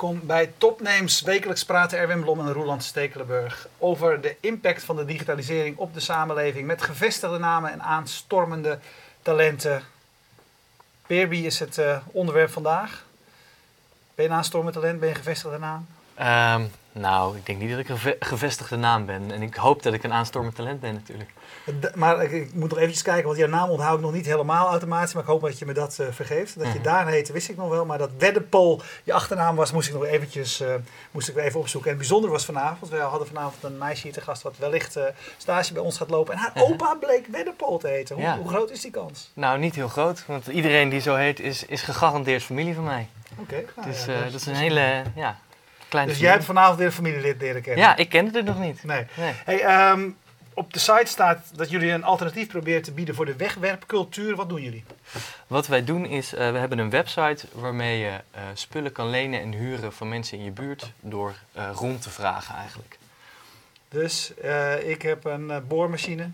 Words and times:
Welkom 0.00 0.26
bij 0.26 0.52
Topnames. 0.58 1.20
Wekelijks 1.20 1.64
praten 1.64 1.98
Erwin 1.98 2.20
Blom 2.20 2.40
en 2.40 2.52
Roland 2.52 2.84
Stekelenburg 2.84 3.68
over 3.78 4.20
de 4.20 4.36
impact 4.40 4.82
van 4.82 4.96
de 4.96 5.04
digitalisering 5.04 5.76
op 5.76 5.94
de 5.94 6.00
samenleving 6.00 6.66
met 6.66 6.82
gevestigde 6.82 7.38
namen 7.38 7.72
en 7.72 7.82
aanstormende 7.82 8.78
talenten. 9.22 9.82
Peerby 11.06 11.36
is 11.36 11.58
het 11.58 11.78
uh, 11.78 11.98
onderwerp 12.06 12.50
vandaag. 12.50 13.04
Ben 14.14 14.24
je 14.24 14.30
een 14.30 14.36
aanstormend 14.36 14.74
talent? 14.74 14.98
Ben 14.98 15.08
je 15.08 15.14
een 15.14 15.20
gevestigde 15.20 15.58
naam? 15.58 15.86
Um, 16.60 16.70
nou, 16.92 17.36
ik 17.36 17.46
denk 17.46 17.58
niet 17.58 17.70
dat 17.70 17.78
ik 17.78 17.88
een 17.88 18.16
gevestigde 18.20 18.76
naam 18.76 19.06
ben. 19.06 19.30
En 19.30 19.42
ik 19.42 19.54
hoop 19.54 19.82
dat 19.82 19.92
ik 19.92 20.02
een 20.02 20.12
aanstormend 20.12 20.54
talent 20.54 20.80
ben 20.80 20.94
natuurlijk. 20.94 21.30
Maar 21.94 22.22
ik, 22.22 22.54
moet 22.54 22.68
nog 22.68 22.78
eventjes 22.78 23.02
kijken, 23.02 23.24
want 23.24 23.38
jouw 23.38 23.48
naam 23.48 23.70
onthoud 23.70 23.96
ik 23.96 24.04
nog 24.04 24.12
niet 24.12 24.26
helemaal 24.26 24.68
automatisch. 24.68 25.12
Maar 25.12 25.22
ik 25.22 25.28
hoop 25.28 25.40
dat 25.40 25.58
je 25.58 25.66
me 25.66 25.72
dat 25.72 25.98
uh, 26.00 26.06
vergeeft. 26.10 26.58
Dat 26.58 26.66
je 26.66 26.74
mhm. 26.74 26.82
daar 26.82 27.08
heette, 27.08 27.32
wist 27.32 27.48
ik 27.48 27.56
nog 27.56 27.68
wel. 27.68 27.84
Maar 27.84 27.98
dat 27.98 28.10
Weddenpol 28.18 28.82
je 29.04 29.12
achternaam 29.12 29.56
was, 29.56 29.72
moest 29.72 29.88
ik 29.88 29.94
nog 29.94 30.04
eventjes 30.04 30.60
uh, 30.60 30.68
moest 31.10 31.28
ik 31.28 31.36
even 31.36 31.60
opzoeken. 31.60 31.90
En 31.90 31.96
het 31.96 32.06
bijzondere 32.06 32.32
was 32.32 32.44
vanavond, 32.44 32.90
we 32.90 32.98
hadden 32.98 33.26
vanavond 33.26 33.62
een 33.62 33.78
meisje 33.78 34.02
hier 34.02 34.12
te 34.12 34.20
gast... 34.20 34.42
wat 34.42 34.58
wellicht 34.58 34.96
uh, 34.96 35.04
stage 35.36 35.72
bij 35.72 35.82
ons 35.82 35.96
gaat 35.96 36.10
lopen. 36.10 36.34
En 36.34 36.40
haar 36.40 36.50
mhm. 36.54 36.62
opa 36.62 36.94
bleek 36.94 37.26
Weddenpol 37.26 37.78
te 37.78 37.88
heten. 37.88 38.16
Hoe, 38.16 38.36
hoe, 38.36 38.48
groot 38.48 38.70
is 38.70 38.80
die 38.80 38.90
kans? 38.90 39.30
Nou, 39.34 39.58
niet 39.58 39.74
heel 39.74 39.88
groot. 39.88 40.24
Want 40.26 40.46
iedereen 40.46 40.88
die 40.88 41.00
zo 41.00 41.14
heet, 41.14 41.40
is, 41.40 41.64
is 41.64 41.82
gegarandeerd 41.82 42.42
familie 42.42 42.74
van 42.74 42.84
mij. 42.84 43.08
Oké. 43.36 43.64
nou, 43.76 43.88
dus 43.88 44.04
dat 44.04 44.40
is 44.40 44.46
een 44.46 44.54
hele... 44.54 45.02
Ja, 45.14 45.38
dus 45.90 46.18
jij 46.18 46.30
hebt 46.30 46.44
vanavond 46.44 46.78
weer 46.78 46.86
een 46.86 46.92
familielid 46.92 47.40
leren 47.40 47.62
kennen? 47.62 47.84
Ja, 47.84 47.96
ik 47.96 48.08
kende 48.08 48.38
het 48.38 48.46
nog 48.46 48.58
niet. 48.58 48.84
Nee. 48.84 49.06
nee. 49.16 49.32
Hey, 49.44 49.90
um, 49.90 50.16
op 50.60 50.72
de 50.72 50.78
site 50.78 51.06
staat 51.06 51.50
dat 51.54 51.70
jullie 51.70 51.92
een 51.92 52.04
alternatief 52.04 52.48
proberen 52.48 52.82
te 52.82 52.92
bieden 52.92 53.14
voor 53.14 53.26
de 53.26 53.36
wegwerpcultuur. 53.36 54.36
Wat 54.36 54.48
doen 54.48 54.62
jullie? 54.62 54.84
Wat 55.46 55.66
wij 55.66 55.84
doen 55.84 56.06
is, 56.06 56.34
uh, 56.34 56.38
we 56.38 56.58
hebben 56.58 56.78
een 56.78 56.90
website 56.90 57.46
waarmee 57.52 57.98
je 57.98 58.10
uh, 58.10 58.40
spullen 58.54 58.92
kan 58.92 59.10
lenen 59.10 59.40
en 59.40 59.52
huren 59.52 59.92
van 59.92 60.08
mensen 60.08 60.38
in 60.38 60.44
je 60.44 60.50
buurt 60.50 60.92
door 61.00 61.34
uh, 61.56 61.70
rond 61.74 62.02
te 62.02 62.10
vragen 62.10 62.54
eigenlijk. 62.54 62.98
Dus 63.88 64.32
ik 64.84 65.02
heb 65.02 65.24
een 65.24 65.62
boormachine. 65.68 66.30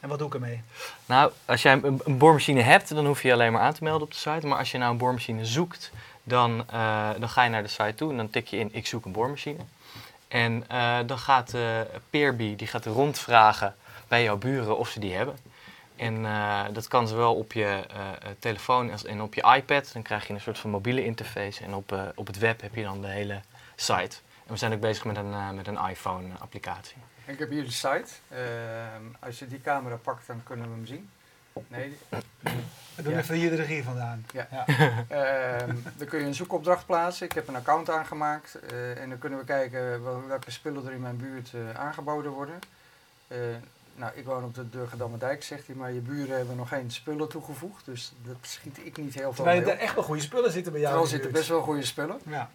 En 0.00 0.08
wat 0.08 0.18
doe 0.18 0.28
ik 0.28 0.34
ermee? 0.34 0.60
Nou, 1.06 1.32
als 1.44 1.62
jij 1.62 1.72
een, 1.72 2.00
een, 2.04 2.18
boormachine 2.18 2.60
hebt, 2.60 2.94
dan 2.94 3.06
hoef 3.06 3.22
je 3.22 3.28
je 3.28 3.34
alleen 3.34 3.52
maar 3.52 3.62
aan 3.62 3.74
te 3.74 3.84
melden 3.84 4.02
op 4.02 4.10
de 4.10 4.18
site. 4.18 4.46
Maar 4.46 4.58
als 4.58 4.70
je 4.70 4.78
nou 4.78 4.90
een 4.90 4.98
boormachine 4.98 5.44
zoekt, 5.44 5.90
dan, 6.22 6.66
dan 7.18 7.28
ga 7.28 7.44
je 7.44 7.50
naar 7.50 7.62
de 7.62 7.68
site 7.68 7.94
toe 7.94 8.10
en 8.10 8.16
dan 8.16 8.30
tik 8.30 8.46
je 8.46 8.56
in 8.56 8.68
ik 8.72 8.86
zoek 8.86 9.04
een 9.04 9.12
boormachine. 9.12 9.58
En 10.28 10.64
uh, 10.72 10.98
dan 11.06 11.18
gaat 11.18 11.54
uh, 11.54 11.80
Peerby 12.10 12.56
die 12.56 12.66
gaat 12.66 12.86
rondvragen 12.86 13.74
bij 14.08 14.22
jouw 14.22 14.36
buren 14.36 14.78
of 14.78 14.88
ze 14.88 15.00
die 15.00 15.14
hebben. 15.14 15.36
En 15.96 16.14
uh, 16.14 16.64
dat 16.72 16.88
kan 16.88 17.08
zowel 17.08 17.34
op 17.34 17.52
je 17.52 17.84
telefoon 18.38 18.90
als 18.90 19.04
en 19.04 19.22
op 19.22 19.34
je 19.34 19.54
iPad. 19.56 19.90
Dan 19.92 20.02
krijg 20.02 20.26
je 20.26 20.34
een 20.34 20.40
soort 20.40 20.58
van 20.58 20.70
mobiele 20.70 21.04
interface. 21.04 21.64
En 21.64 21.74
op, 21.74 22.12
op 22.14 22.26
het 22.26 22.38
web 22.38 22.60
heb 22.60 22.74
je 22.74 22.82
dan 22.82 23.00
de 23.00 23.08
hele 23.08 23.40
site. 23.76 24.16
En 24.46 24.52
we 24.52 24.56
zijn 24.56 24.72
ook 24.72 24.80
bezig 24.80 25.04
met 25.04 25.16
een, 25.16 25.54
met 25.54 25.66
een 25.66 25.78
iPhone-applicatie. 25.88 26.96
Ik 27.24 27.38
heb 27.38 27.50
hier 27.50 27.64
de 27.64 27.70
site. 27.70 28.08
Ehm, 28.28 29.02
als 29.20 29.38
je 29.38 29.46
die 29.46 29.60
camera 29.60 29.96
pakt, 29.96 30.26
dan 30.26 30.42
kunnen 30.42 30.68
we 30.68 30.74
hem 30.74 30.86
zien. 30.86 31.10
Nee. 31.68 31.96
We 32.98 33.04
doen 33.04 33.18
even 33.18 33.34
hier 33.34 33.50
de 33.50 33.56
regie 33.56 33.84
vandaan. 33.84 34.26
Ja. 34.32 34.48
ja. 34.50 34.66
Ehm, 35.08 35.76
dan 35.96 36.06
kun 36.06 36.18
je 36.18 36.24
een 36.24 36.34
zoekopdracht 36.34 36.86
plaatsen. 36.86 37.26
Ik 37.26 37.32
heb 37.32 37.48
een 37.48 37.56
account 37.56 37.90
aangemaakt. 37.90 38.58
Uh, 38.72 39.00
en 39.00 39.08
dan 39.08 39.18
kunnen 39.18 39.38
we 39.38 39.44
kijken 39.44 40.04
welke 40.28 40.50
spullen 40.50 40.86
er 40.86 40.92
in 40.92 41.00
mijn 41.00 41.16
buurt 41.16 41.52
uh, 41.54 41.70
aangeboden 41.74 42.32
worden. 42.32 42.58
Uh, 43.28 43.38
nou, 43.94 44.12
ik 44.14 44.24
woon 44.24 44.44
op 44.44 44.54
de 44.54 44.68
Durgedamme 44.68 45.18
Dijk, 45.18 45.42
zegt 45.42 45.66
hij, 45.66 45.76
maar 45.76 45.92
je 45.92 46.00
buren 46.00 46.36
hebben 46.36 46.56
nog 46.56 46.68
geen 46.68 46.90
spullen 46.90 47.28
toegevoegd. 47.28 47.84
Dus 47.84 48.12
dat 48.22 48.36
schiet 48.40 48.78
ik 48.82 48.96
niet 48.96 49.14
heel 49.14 49.32
veel 49.32 49.44
mee. 49.44 49.60
er 49.60 49.78
echt 49.78 49.94
wel 49.94 50.04
goede 50.04 50.22
spullen 50.22 50.52
zitten 50.52 50.72
bij 50.72 50.80
jou. 50.80 51.00
Er 51.00 51.08
zitten 51.08 51.32
best 51.32 51.48
wel 51.48 51.62
goede 51.62 51.84
spullen. 51.84 52.20
Ja. 52.26 52.50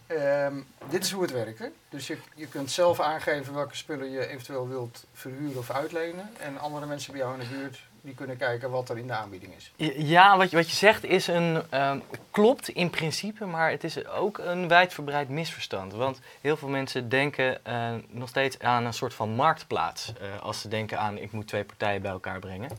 Um, 0.46 0.66
dit 0.90 1.04
is 1.04 1.12
hoe 1.12 1.22
het 1.22 1.32
werkt. 1.32 1.60
Hè? 1.60 1.68
Dus 1.90 2.08
je, 2.08 2.18
je 2.36 2.48
kunt 2.48 2.72
zelf 2.72 3.00
aangeven 3.00 3.54
welke 3.54 3.76
spullen 3.76 4.12
je 4.12 4.28
eventueel 4.28 4.68
wilt 4.68 5.06
verhuren 5.14 5.58
of 5.58 5.72
uitlenen. 5.72 6.30
En 6.40 6.60
andere 6.60 6.86
mensen 6.86 7.12
bij 7.12 7.22
jou 7.22 7.34
in 7.34 7.40
de 7.40 7.56
buurt 7.56 7.80
die 8.04 8.14
kunnen 8.14 8.38
kijken 8.38 8.70
wat 8.70 8.90
er 8.90 8.98
in 8.98 9.08
de 9.08 9.14
aanbieding 9.14 9.54
is. 9.56 9.72
Ja, 9.98 10.38
wat 10.38 10.50
je, 10.50 10.56
wat 10.56 10.70
je 10.70 10.76
zegt 10.76 11.04
is 11.04 11.28
een, 11.28 11.64
um, 11.74 12.04
klopt 12.32 12.70
in 12.70 12.90
principe, 12.90 13.46
maar 13.46 13.70
het 13.70 13.84
is 13.84 14.08
ook 14.08 14.38
een 14.38 14.68
wijdverbreid 14.68 15.30
misverstand. 15.30 15.94
Want 15.94 16.20
heel 16.42 16.58
veel 16.58 16.68
mensen 16.68 17.10
denken 17.10 17.60
uh, 17.68 17.94
nog 18.08 18.30
steeds 18.30 18.60
aan 18.60 18.86
een 18.86 18.94
soort 18.94 19.14
van 19.14 19.30
marktplaats. 19.30 20.14
Uh, 20.22 20.42
als 20.42 20.62
ze 20.62 20.68
denken 20.68 21.00
aan 21.00 21.18
ik 21.18 21.32
moet 21.32 21.48
twee 21.48 21.64
partijen 21.64 22.02
bij 22.02 22.12
elkaar 22.12 22.40
brengen. 22.40 22.70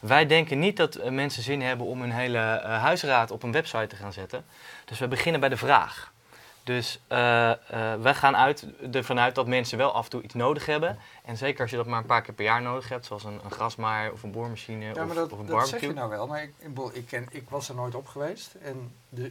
Wij 0.00 0.26
denken 0.26 0.58
niet 0.58 0.76
dat 0.76 0.98
uh, 0.98 1.08
mensen 1.08 1.42
zin 1.42 1.62
hebben 1.62 1.86
om 1.86 2.00
hun 2.00 2.12
hele 2.12 2.38
huisraad 2.62 3.30
op 3.30 3.42
een 3.42 3.52
website 3.52 3.86
te 3.86 3.96
gaan 3.96 4.12
zetten. 4.12 4.44
Dus 4.84 4.98
we 4.98 5.08
beginnen 5.08 5.40
bij 5.40 5.48
de 5.48 5.56
vraag. 5.56 6.12
Dus 6.66 7.00
uh, 7.08 7.52
wij 8.00 8.14
gaan 8.14 8.36
uit, 8.36 8.66
ervan 8.92 9.18
uit 9.18 9.34
dat 9.34 9.46
mensen 9.46 9.78
wel 9.78 9.92
af 9.92 10.04
en 10.04 10.10
toe 10.10 10.22
iets 10.22 10.34
nodig 10.34 10.66
hebben. 10.66 10.98
En 11.24 11.36
zeker 11.36 11.60
als 11.60 11.70
je 11.70 11.76
dat 11.76 11.86
maar 11.86 12.00
een 12.00 12.06
paar 12.06 12.22
keer 12.22 12.34
per 12.34 12.44
jaar 12.44 12.62
nodig 12.62 12.88
hebt, 12.88 13.06
zoals 13.06 13.24
een, 13.24 13.40
een 13.44 13.50
grasmaaier 13.50 14.12
of 14.12 14.22
een 14.22 14.30
boormachine 14.30 14.84
ja, 14.84 15.04
of, 15.04 15.14
dat, 15.14 15.32
of, 15.32 15.38
een 15.38 15.46
barbecue. 15.46 15.58
Dat 15.58 15.68
zeg 15.68 15.80
je 15.80 15.92
nou 15.92 16.10
wel, 16.10 16.26
maar 16.26 16.42
ik, 16.42 16.52
ik, 16.92 17.06
ken, 17.06 17.26
ik 17.30 17.50
was 17.50 17.68
er 17.68 17.74
nooit 17.74 17.94
op 17.94 18.06
geweest. 18.06 18.54
En 18.62 18.92
de, 19.08 19.24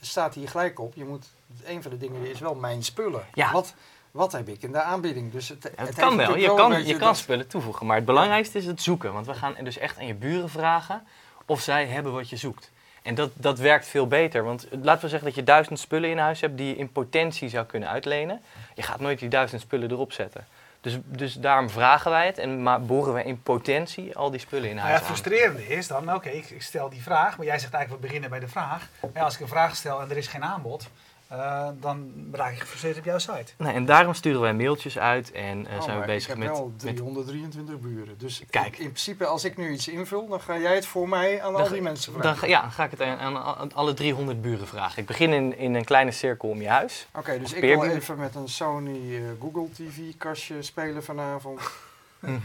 er 0.00 0.06
staat 0.06 0.34
hier 0.34 0.48
gelijk 0.48 0.78
op, 0.78 0.94
je 0.94 1.04
moet, 1.04 1.26
een 1.64 1.82
van 1.82 1.90
de 1.90 1.98
dingen 1.98 2.30
is 2.30 2.40
wel 2.40 2.54
mijn 2.54 2.82
spullen. 2.82 3.26
Ja. 3.34 3.52
Wat, 3.52 3.74
wat 4.10 4.32
heb 4.32 4.48
ik 4.48 4.62
in 4.62 4.72
de 4.72 4.82
aanbieding? 4.82 5.32
Dus 5.32 5.48
het, 5.48 5.70
het, 5.76 5.94
kan 5.94 6.16
wel, 6.16 6.36
je 6.36 6.54
kan, 6.54 6.86
je 6.86 6.96
kan 6.96 7.16
spullen 7.16 7.48
toevoegen. 7.48 7.86
Maar 7.86 7.96
het 7.96 8.04
belangrijkste 8.04 8.58
is 8.58 8.66
het 8.66 8.82
zoeken. 8.82 9.12
Want 9.12 9.26
we 9.26 9.34
gaan 9.34 9.54
dus 9.62 9.78
echt 9.78 9.98
aan 9.98 10.06
je 10.06 10.14
buren 10.14 10.50
vragen 10.50 11.06
of 11.46 11.60
zij 11.60 11.86
hebben 11.86 12.12
wat 12.12 12.28
je 12.28 12.36
zoekt. 12.36 12.70
En 13.02 13.14
dat, 13.14 13.30
dat 13.34 13.58
werkt 13.58 13.86
veel 13.86 14.06
beter. 14.06 14.44
Want 14.44 14.66
laten 14.82 15.02
we 15.02 15.08
zeggen 15.08 15.26
dat 15.28 15.36
je 15.36 15.44
duizend 15.44 15.78
spullen 15.78 16.10
in 16.10 16.18
huis 16.18 16.40
hebt 16.40 16.56
die 16.56 16.68
je 16.68 16.76
in 16.76 16.92
potentie 16.92 17.48
zou 17.48 17.66
kunnen 17.66 17.88
uitlenen. 17.88 18.42
Je 18.74 18.82
gaat 18.82 19.00
nooit 19.00 19.18
die 19.18 19.28
duizend 19.28 19.60
spullen 19.60 19.90
erop 19.90 20.12
zetten. 20.12 20.46
Dus, 20.80 20.98
dus 21.04 21.34
daarom 21.34 21.70
vragen 21.70 22.10
wij 22.10 22.26
het 22.26 22.38
en 22.38 22.62
maar 22.62 22.82
boren 22.82 23.14
we 23.14 23.24
in 23.24 23.42
potentie 23.42 24.16
al 24.16 24.30
die 24.30 24.40
spullen 24.40 24.70
in 24.70 24.76
huis. 24.76 24.90
Nou 24.90 25.02
ja, 25.02 25.08
het 25.08 25.20
frustrerende 25.20 25.68
is 25.68 25.86
dan, 25.86 26.14
oké, 26.14 26.28
ik, 26.28 26.50
ik, 26.50 26.62
stel 26.62 26.88
die 26.88 27.02
vraag, 27.02 27.36
maar 27.36 27.46
jij 27.46 27.58
zegt 27.58 27.72
eigenlijk 27.72 28.02
we 28.02 28.08
beginnen 28.08 28.30
bij 28.30 28.40
de 28.40 28.48
vraag. 28.48 28.88
Maar 29.12 29.22
als 29.22 29.34
ik 29.34 29.40
een 29.40 29.48
vraag 29.48 29.76
stel 29.76 30.00
en 30.00 30.10
er 30.10 30.16
is 30.16 30.26
geen 30.26 30.44
aanbod, 30.44 30.88
uh, 31.32 31.68
dan 31.80 32.12
raak 32.32 32.52
ik 32.52 32.60
gefrustreerd 32.60 32.98
op 32.98 33.04
jouw 33.04 33.18
site. 33.18 33.52
Nee, 33.56 33.72
en 33.72 33.84
daarom 33.84 34.14
sturen 34.14 34.40
wij 34.40 34.54
mailtjes 34.54 34.98
uit 34.98 35.32
en 35.32 35.60
uh, 35.60 35.82
zijn 35.82 36.00
we 36.00 36.06
bezig 36.06 36.36
met... 36.36 36.48
Ik 36.48 36.54
heb 36.54 36.56
wel 36.56 36.72
323 36.76 37.80
buren. 37.80 38.18
Dus 38.18 38.42
Kijk. 38.50 38.66
In, 38.66 38.72
in, 38.72 38.90
principe, 38.90 39.26
als 39.26 39.44
ik 39.44 39.56
nu 39.56 39.72
iets 39.72 39.88
invul, 39.88 40.28
dan 40.28 40.40
ga 40.40 40.58
jij 40.58 40.74
het 40.74 40.86
voor 40.86 41.08
mij 41.08 41.42
aan 41.42 41.54
al 41.54 41.68
die 41.68 41.82
mensen 41.82 42.12
vragen. 42.12 42.40
Dan, 42.40 42.48
ja, 42.48 42.60
dan 42.60 42.70
ga 42.70 42.84
ik 42.84 42.90
het 42.90 43.00
aan, 43.00 43.36
aan, 43.36 43.72
alle 43.72 43.94
300 43.94 44.42
buren 44.42 44.66
vragen. 44.66 45.00
Ik 45.00 45.06
begin 45.06 45.32
in, 45.32 45.56
in 45.56 45.74
een 45.74 45.84
kleine 45.84 46.10
cirkel 46.10 46.48
om 46.48 46.60
je 46.60 46.68
huis. 46.68 47.06
Oké, 47.14 47.38
dus 47.38 47.52
ik 47.52 47.60
wil 47.60 47.84
even 47.84 48.18
met 48.18 48.34
een 48.34 48.48
Sony 48.48 48.98
uh, 48.98 49.22
Google 49.40 49.68
TV 49.72 50.16
kastje 50.18 50.62
spelen 50.62 51.04
vanavond. 51.04 51.60
Mm 52.20 52.40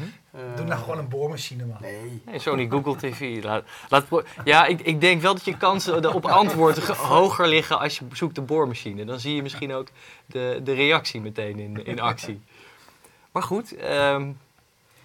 Doe 0.56 0.66
nou 0.66 0.80
gewoon 0.82 0.98
een 0.98 1.10
boormachine, 1.10 1.66
man. 1.66 1.78
Nee. 1.82 2.22
nee 2.26 2.40
Sony 2.40 2.68
Google 2.70 2.96
TV. 2.96 3.44
Laat, 3.44 3.64
laat, 3.90 4.06
ja, 4.44 4.66
ik, 4.66 4.82
ik 4.82 5.02
denk 5.02 5.22
wel 5.22 5.34
dat 5.34 5.46
je 5.46 5.58
kansen 5.58 6.14
op 6.14 6.26
antwoord 6.26 6.88
hoger 6.88 7.48
liggen 7.48 7.80
als 7.80 7.98
je 7.98 8.06
zoekt 8.14 8.36
de 8.36 8.42
boormachine. 8.42 9.06
Dan 9.06 9.20
zie 9.20 9.36
je 9.36 9.42
misschien 9.42 9.74
ook 9.74 9.88
de, 10.26 10.62
de 10.64 10.74
reactie 10.74 11.22
meteen 11.22 11.60
in, 11.60 11.86
in 11.86 12.00
actie. 12.00 12.42
Maar 13.32 13.44
goed, 13.44 13.76
um, 13.84 14.38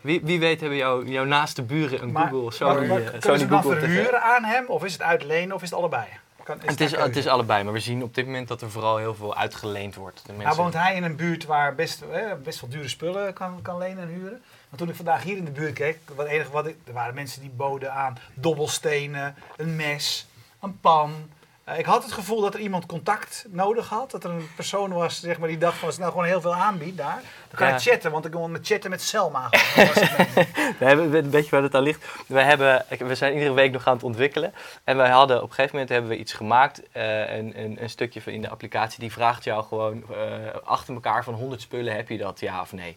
wie, 0.00 0.20
wie 0.22 0.40
weet 0.40 0.60
hebben 0.60 0.78
jou, 0.78 1.08
jouw 1.08 1.24
naaste 1.24 1.62
buren 1.62 2.02
een 2.02 2.16
Google, 2.16 2.52
Sony, 2.52 2.86
maar, 2.86 2.86
maar, 2.86 3.14
uh, 3.14 3.20
Sony 3.20 3.48
Google 3.48 3.76
TV. 3.76 3.80
verhuren 3.80 4.22
aan 4.22 4.44
hem, 4.44 4.66
of 4.66 4.84
is 4.84 4.92
het 4.92 5.02
uitlenen, 5.02 5.54
of 5.54 5.62
is 5.62 5.70
het 5.70 5.78
allebei? 5.78 6.06
Kan, 6.42 6.62
is 6.62 6.70
het, 6.70 6.80
is, 6.80 6.96
het 6.96 7.16
is 7.16 7.26
allebei, 7.26 7.64
maar 7.64 7.72
we 7.72 7.80
zien 7.80 8.02
op 8.02 8.14
dit 8.14 8.26
moment 8.26 8.48
dat 8.48 8.62
er 8.62 8.70
vooral 8.70 8.96
heel 8.96 9.14
veel 9.14 9.36
uitgeleend 9.36 9.94
wordt. 9.94 10.26
De 10.26 10.32
mensen... 10.32 10.46
Nou 10.46 10.56
woont 10.56 10.74
hij 10.74 10.94
in 10.94 11.02
een 11.02 11.16
buurt 11.16 11.44
waar 11.44 11.74
best, 11.74 12.02
eh, 12.02 12.32
best 12.42 12.60
wel 12.60 12.70
dure 12.70 12.88
spullen 12.88 13.32
kan, 13.32 13.62
kan 13.62 13.78
lenen 13.78 14.02
en 14.02 14.08
huren. 14.08 14.42
Maar 14.70 14.78
toen 14.78 14.88
ik 14.88 14.94
vandaag 14.94 15.22
hier 15.22 15.36
in 15.36 15.44
de 15.44 15.50
buurt 15.50 15.74
keek, 15.74 15.98
wat 16.14 16.26
enige 16.26 16.50
wat 16.50 16.66
ik, 16.66 16.76
er 16.84 16.92
waren 16.92 17.14
mensen 17.14 17.40
die 17.40 17.50
boden 17.50 17.92
aan 17.92 18.18
dobbelstenen, 18.34 19.34
een 19.56 19.76
mes, 19.76 20.26
een 20.60 20.80
pan. 20.80 21.30
Uh, 21.68 21.78
ik 21.78 21.84
had 21.84 22.02
het 22.02 22.12
gevoel 22.12 22.40
dat 22.40 22.54
er 22.54 22.60
iemand 22.60 22.86
contact 22.86 23.46
nodig 23.48 23.88
had. 23.88 24.10
Dat 24.10 24.24
er 24.24 24.30
een 24.30 24.48
persoon 24.54 24.92
was 24.92 25.20
zeg 25.20 25.38
maar, 25.38 25.48
die 25.48 25.58
dacht 25.58 25.76
van 25.76 25.86
als 25.86 25.94
ik 25.94 26.00
nou 26.00 26.12
gewoon 26.12 26.26
heel 26.26 26.40
veel 26.40 26.54
aanbied 26.54 26.96
daar. 26.96 27.22
Dan 27.48 27.58
kan 27.58 27.68
ja. 27.68 27.74
ik 27.74 27.80
chatten, 27.80 28.10
want 28.10 28.24
ik 28.24 28.32
wil 28.32 28.48
met 28.48 28.66
chatten 28.66 28.90
met 28.90 29.02
Selma. 29.02 29.48
Weet 29.50 31.32
je 31.44 31.50
waar 31.50 31.62
het 31.62 31.74
aan 31.74 31.82
ligt? 31.82 32.04
We, 32.26 32.40
hebben, 32.40 32.84
we 32.98 33.14
zijn 33.14 33.32
iedere 33.32 33.52
week 33.52 33.72
nog 33.72 33.86
aan 33.86 33.94
het 33.94 34.02
ontwikkelen. 34.02 34.54
En 34.84 34.96
wij 34.96 35.10
hadden 35.10 35.36
op 35.36 35.48
een 35.48 35.54
gegeven 35.54 35.72
moment 35.72 35.88
hebben 35.92 36.10
we 36.10 36.18
iets 36.18 36.32
gemaakt. 36.32 36.82
Uh, 36.96 37.36
een, 37.36 37.60
een, 37.60 37.82
een, 37.82 37.90
stukje 37.90 38.22
van 38.22 38.32
in 38.32 38.42
de 38.42 38.48
applicatie 38.48 39.00
die 39.00 39.12
vraagt 39.12 39.44
jou 39.44 39.64
gewoon 39.64 40.04
uh, 40.10 40.16
achter 40.64 40.94
elkaar 40.94 41.24
van 41.24 41.34
100 41.34 41.60
spullen 41.60 41.96
heb 41.96 42.08
je 42.08 42.18
dat 42.18 42.40
ja 42.40 42.60
of 42.60 42.72
nee. 42.72 42.96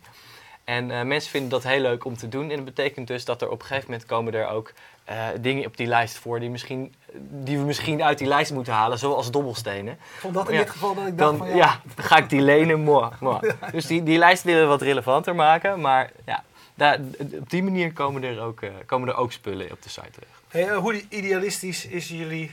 En 0.64 0.90
uh, 0.90 1.02
mensen 1.02 1.32
vinden 1.32 1.50
dat 1.50 1.64
heel 1.64 1.80
leuk 1.80 2.06
om 2.06 2.18
te 2.18 2.30
doen. 2.30 2.50
En 2.50 2.56
dat 2.56 2.66
betekent 2.66 3.08
dus 3.08 3.26
dat 3.26 3.42
er 3.42 3.50
op 3.50 3.60
een 3.60 3.66
gegeven 3.66 3.90
moment 3.90 4.08
komen 4.08 4.34
er 4.34 4.48
ook 4.48 4.74
uh, 5.10 5.28
dingen 5.40 5.66
op 5.66 5.78
die 5.78 5.88
lijst 5.88 6.18
voor 6.18 6.40
die, 6.40 6.50
misschien, 6.50 6.94
die 7.30 7.58
we 7.58 7.64
misschien 7.64 8.04
uit 8.04 8.18
die 8.18 8.28
lijst 8.28 8.54
moeten 8.54 8.74
halen, 8.74 9.00
zoals 9.00 9.32
dobbelstenen. 9.32 9.98
Vond 10.20 10.34
dat 10.34 10.50
in 10.50 10.58
dit 10.58 10.70
geval 10.70 10.96
dat 10.96 11.08
ik 11.08 11.18
dacht 11.18 11.30
dan, 11.30 11.38
van 11.38 11.48
ja. 11.48 11.56
ja. 11.56 11.82
dan 11.96 12.06
ga 12.06 12.18
ik 12.18 12.30
die 12.30 12.42
lenen, 12.42 12.80
moi, 12.80 13.12
moi. 13.20 13.40
Dus 13.72 13.86
die, 13.86 14.04
die 14.04 14.18
lijst 14.18 14.44
willen 14.44 14.62
we 14.62 14.68
wat 14.68 14.82
relevanter 14.82 15.36
maken. 15.36 15.82
Maar 15.82 16.12
ja, 16.26 16.44
daar, 16.74 17.00
op 17.40 17.50
die 17.50 17.64
manier 17.64 17.94
komen 17.94 18.24
er, 18.24 18.42
ook, 18.42 18.62
uh, 18.62 18.70
komen 18.86 19.08
er 19.08 19.16
ook 19.16 19.32
spullen 19.32 19.72
op 19.72 19.82
de 19.82 19.90
site 19.90 20.12
terecht. 20.12 20.42
Hey, 20.48 20.76
hoe 20.76 21.04
idealistisch 21.10 21.86
is 21.86 22.08
jullie 22.08 22.52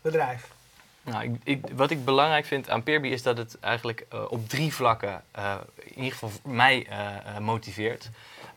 bedrijf? 0.00 0.53
Nou, 1.04 1.24
ik, 1.24 1.40
ik- 1.44 1.64
wat 1.76 1.90
ik 1.90 2.04
belangrijk 2.04 2.44
vind 2.46 2.70
aan 2.70 2.82
Peerby 2.82 3.08
is 3.08 3.22
dat 3.22 3.38
het 3.38 3.58
eigenlijk 3.60 4.06
eh, 4.08 4.24
op 4.28 4.48
drie 4.48 4.74
vlakken 4.74 5.22
eh, 5.30 5.54
in 5.82 5.96
ieder 5.96 6.12
geval 6.12 6.30
mij 6.42 6.86
eh, 6.86 7.38
motiveert. 7.38 8.10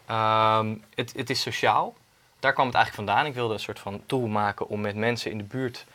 Ehm, 0.05 0.75
het, 0.95 1.13
het 1.15 1.29
is 1.29 1.41
sociaal. 1.41 1.95
Daar 2.39 2.53
kwam 2.53 2.65
het 2.65 2.75
eigenlijk 2.75 3.07
vandaan. 3.07 3.25
Ik 3.29 3.33
wilde 3.37 3.53
een 3.53 3.59
soort 3.59 3.79
van 3.79 4.01
tool 4.05 4.27
maken 4.27 4.67
om 4.67 4.81
met 4.81 4.95
mensen 4.95 5.31
in 5.31 5.37
de 5.37 5.43
buurt 5.43 5.85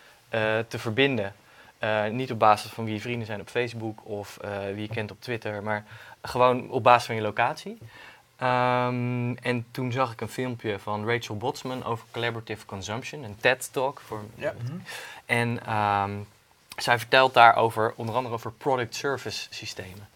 te 0.69 0.78
verbinden. 0.78 1.34
Niet 2.10 2.31
op 2.32 2.38
basis 2.38 2.70
van 2.70 2.84
wie 2.84 2.94
je 2.94 3.00
vrienden 3.00 3.26
zijn 3.26 3.40
op 3.40 3.48
Facebook 3.48 4.00
of 4.06 4.38
wie 4.75 4.81
je 4.82 4.88
kent 4.88 5.10
op 5.10 5.20
Twitter, 5.20 5.62
maar 5.62 5.84
gewoon 6.22 6.70
op 6.70 6.82
basis 6.82 7.06
van 7.06 7.14
je 7.14 7.20
locatie. 7.20 7.78
Ehm, 8.37 9.32
en 9.34 9.66
toen 9.70 9.93
zag 9.93 10.12
ik 10.12 10.20
een 10.20 10.28
filmpje 10.28 10.78
van 10.78 11.08
Rachel 11.08 11.37
Botsman 11.37 11.84
over 11.84 12.05
collaborative 12.10 12.66
consumption, 12.66 13.22
een 13.22 13.37
TED-talk. 13.40 14.00
Voor, 14.06 14.20
Ja. 14.34 14.55
En 15.26 15.66
ehm, 15.66 16.10
zij 16.76 16.98
vertelt 16.98 17.34
daarover, 17.34 17.92
onder 17.96 18.14
andere 18.14 18.34
over 18.34 18.52
product-service 18.52 19.46
systemen. 19.50 20.08